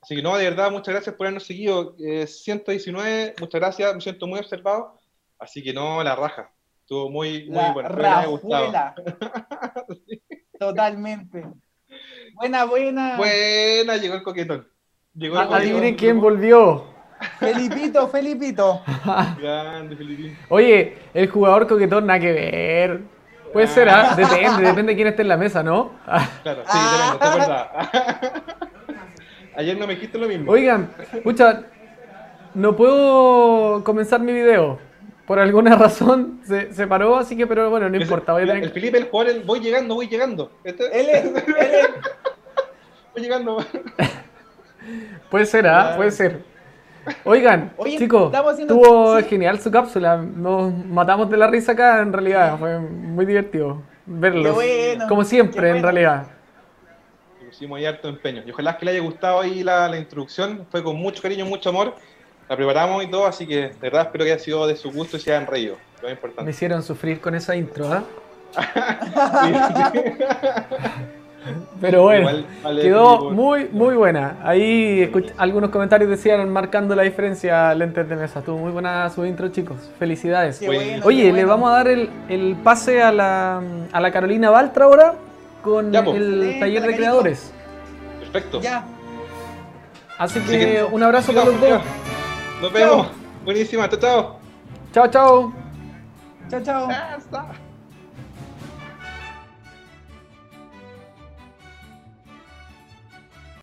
Así 0.06 0.14
que 0.14 0.22
no, 0.22 0.36
de 0.36 0.44
verdad, 0.44 0.70
muchas 0.70 0.94
gracias 0.94 1.16
por 1.16 1.26
habernos 1.26 1.42
seguido. 1.44 1.96
Eh, 1.98 2.28
119, 2.28 3.34
muchas 3.40 3.60
gracias, 3.60 3.92
me 3.92 4.00
siento 4.00 4.28
muy 4.28 4.38
observado. 4.38 4.94
Así 5.36 5.64
que 5.64 5.72
no, 5.72 6.00
la 6.04 6.14
raja. 6.14 6.48
Estuvo 6.82 7.10
muy, 7.10 7.46
muy 7.46 7.56
La 7.56 7.72
bueno. 7.72 7.88
les 7.88 8.06
haya 8.06 8.26
gustado. 8.26 8.52
rajuela. 8.72 8.94
Totalmente. 10.60 11.44
Buena, 12.34 12.66
buena. 12.66 13.16
Buena, 13.16 13.96
llegó 13.96 14.14
el 14.14 14.22
coquetón. 14.22 14.68
Llegó 15.12 15.40
el 15.40 15.48
coquetón. 15.48 15.94
Quién 15.96 16.20
volvió. 16.20 16.86
Felipito, 17.40 18.06
Felipito. 18.06 18.82
Grande, 19.42 19.96
Filipín. 19.96 20.38
Oye, 20.50 20.98
el 21.14 21.28
jugador 21.28 21.66
coquetón, 21.66 22.06
nada 22.06 22.20
que 22.20 22.30
ver. 22.32 23.00
Puede 23.52 23.66
ser, 23.66 23.88
¿ah? 23.88 24.14
depende, 24.16 24.62
depende 24.68 24.92
de 24.92 24.94
quién 24.94 25.08
esté 25.08 25.22
en 25.22 25.28
la 25.28 25.36
mesa, 25.36 25.64
¿no? 25.64 25.98
Claro, 26.44 26.62
sí, 26.62 26.70
Ah. 26.70 28.50
Ayer 29.56 29.78
no 29.78 29.86
me 29.86 29.94
dijiste 29.94 30.18
lo 30.18 30.28
mismo. 30.28 30.50
Oigan, 30.52 30.90
pucha, 31.24 31.62
no 32.54 32.76
puedo 32.76 33.82
comenzar 33.84 34.20
mi 34.20 34.32
video. 34.32 34.78
Por 35.26 35.38
alguna 35.40 35.74
razón 35.76 36.40
se, 36.44 36.72
se 36.72 36.86
paró, 36.86 37.16
así 37.16 37.36
que, 37.36 37.46
pero 37.46 37.68
bueno, 37.70 37.88
no 37.88 37.96
El- 37.96 38.02
importa. 38.02 38.32
Voy 38.32 38.42
a 38.42 38.44
el, 38.44 38.48
tener 38.50 38.64
el 38.64 38.70
Felipe, 38.70 38.98
el 38.98 39.04
jugador, 39.08 39.32
el 39.34 39.42
voy 39.42 39.60
llegando, 39.60 39.94
voy 39.94 40.06
llegando. 40.08 40.52
Este- 40.62 40.84
Él 41.00 41.06
es, 41.10 41.24
él 41.48 41.54
es- 41.58 41.88
voy 43.12 43.22
llegando. 43.22 43.58
Puede 45.30 45.46
ser, 45.46 45.66
¿ah? 45.66 45.94
Puede 45.96 46.10
ser. 46.12 46.42
Oigan, 47.24 47.72
Oye, 47.76 47.98
chicos, 47.98 48.26
estamos 48.26 48.52
haciendo- 48.52 48.74
estuvo 48.74 49.18
sí. 49.18 49.24
genial 49.24 49.58
su 49.60 49.70
cápsula. 49.70 50.16
Nos 50.18 50.72
matamos 50.86 51.28
de 51.30 51.36
la 51.36 51.46
risa 51.48 51.72
acá, 51.72 52.00
en 52.02 52.12
realidad. 52.12 52.56
Fue 52.58 52.78
muy 52.78 53.26
divertido 53.26 53.82
verlos. 54.06 54.44
Qué 54.44 54.50
bueno, 54.52 55.08
Como 55.08 55.24
siempre, 55.24 55.60
qué 55.62 55.66
en 55.68 55.72
bueno. 55.82 55.86
realidad. 55.88 56.26
Pusimos 57.46 57.78
ahí 57.78 57.86
harto 57.86 58.08
empeño. 58.08 58.42
Y 58.46 58.50
ojalá 58.50 58.76
que 58.76 58.84
le 58.84 58.90
haya 58.92 59.00
gustado 59.00 59.40
ahí 59.40 59.62
la, 59.62 59.88
la 59.88 59.96
introducción. 59.98 60.66
Fue 60.70 60.82
con 60.82 60.96
mucho 60.96 61.22
cariño, 61.22 61.44
mucho 61.46 61.70
amor. 61.70 61.94
La 62.48 62.56
preparamos 62.56 63.02
y 63.04 63.08
todo, 63.08 63.26
así 63.26 63.46
que 63.46 63.68
de 63.68 63.74
verdad 63.80 64.02
espero 64.02 64.24
que 64.24 64.32
haya 64.32 64.42
sido 64.42 64.66
de 64.66 64.76
su 64.76 64.90
gusto 64.92 65.16
y 65.16 65.20
se 65.20 65.32
hayan 65.32 65.46
reído. 65.46 65.76
Lo 65.96 66.02
más 66.02 66.04
Me 66.04 66.10
importante. 66.12 66.50
hicieron 66.50 66.82
sufrir 66.82 67.20
con 67.20 67.34
esa 67.34 67.56
intro, 67.56 67.90
¿ah? 67.92 68.02
Pero 71.80 72.02
bueno, 72.02 72.28
Igual 72.30 72.46
vale 72.64 72.82
quedó 72.82 73.30
muy, 73.30 73.68
muy 73.70 73.94
buena. 73.94 74.36
Ahí 74.42 75.12
algunos 75.36 75.70
comentarios 75.70 76.10
decían 76.10 76.48
marcando 76.50 76.96
la 76.96 77.02
diferencia 77.04 77.72
lentes 77.74 78.08
de 78.08 78.16
mesa. 78.16 78.40
Estuvo 78.40 78.58
muy 78.58 78.72
buena 78.72 79.08
su 79.10 79.24
intro, 79.24 79.48
chicos. 79.48 79.76
Felicidades. 79.98 80.58
Oye, 80.62 80.66
bueno, 80.68 81.06
Oye, 81.06 81.22
qué 81.22 81.26
le 81.26 81.32
bueno. 81.44 81.48
vamos 81.48 81.70
a 81.70 81.72
dar 81.74 81.88
el, 81.88 82.10
el 82.28 82.56
pase 82.64 83.00
a 83.02 83.12
la, 83.12 83.62
a 83.92 84.00
la 84.00 84.10
Carolina 84.10 84.50
Baltra 84.50 84.86
ahora 84.86 85.14
con 85.66 85.92
Ya, 85.92 86.00
el 86.00 86.56
taller 86.60 86.82
de 86.86 86.96
creadores. 86.96 87.52
Perfecto. 88.20 88.60
Ya. 88.60 88.84
Así 90.16 90.38
Así 90.38 90.48
que 90.50 90.58
que- 90.58 90.84
un 90.84 91.02
abrazo 91.02 91.32
para 91.32 91.46
los 91.46 91.60
dos. 91.60 91.80
Nos 92.62 92.72
vemos. 92.72 93.08
Buenísima. 93.44 93.88
Chao, 93.88 93.98
chao. 94.00 94.38
Chao, 94.94 95.08
chao. 95.08 95.52
Chao, 96.48 96.60
chao. 96.62 97.65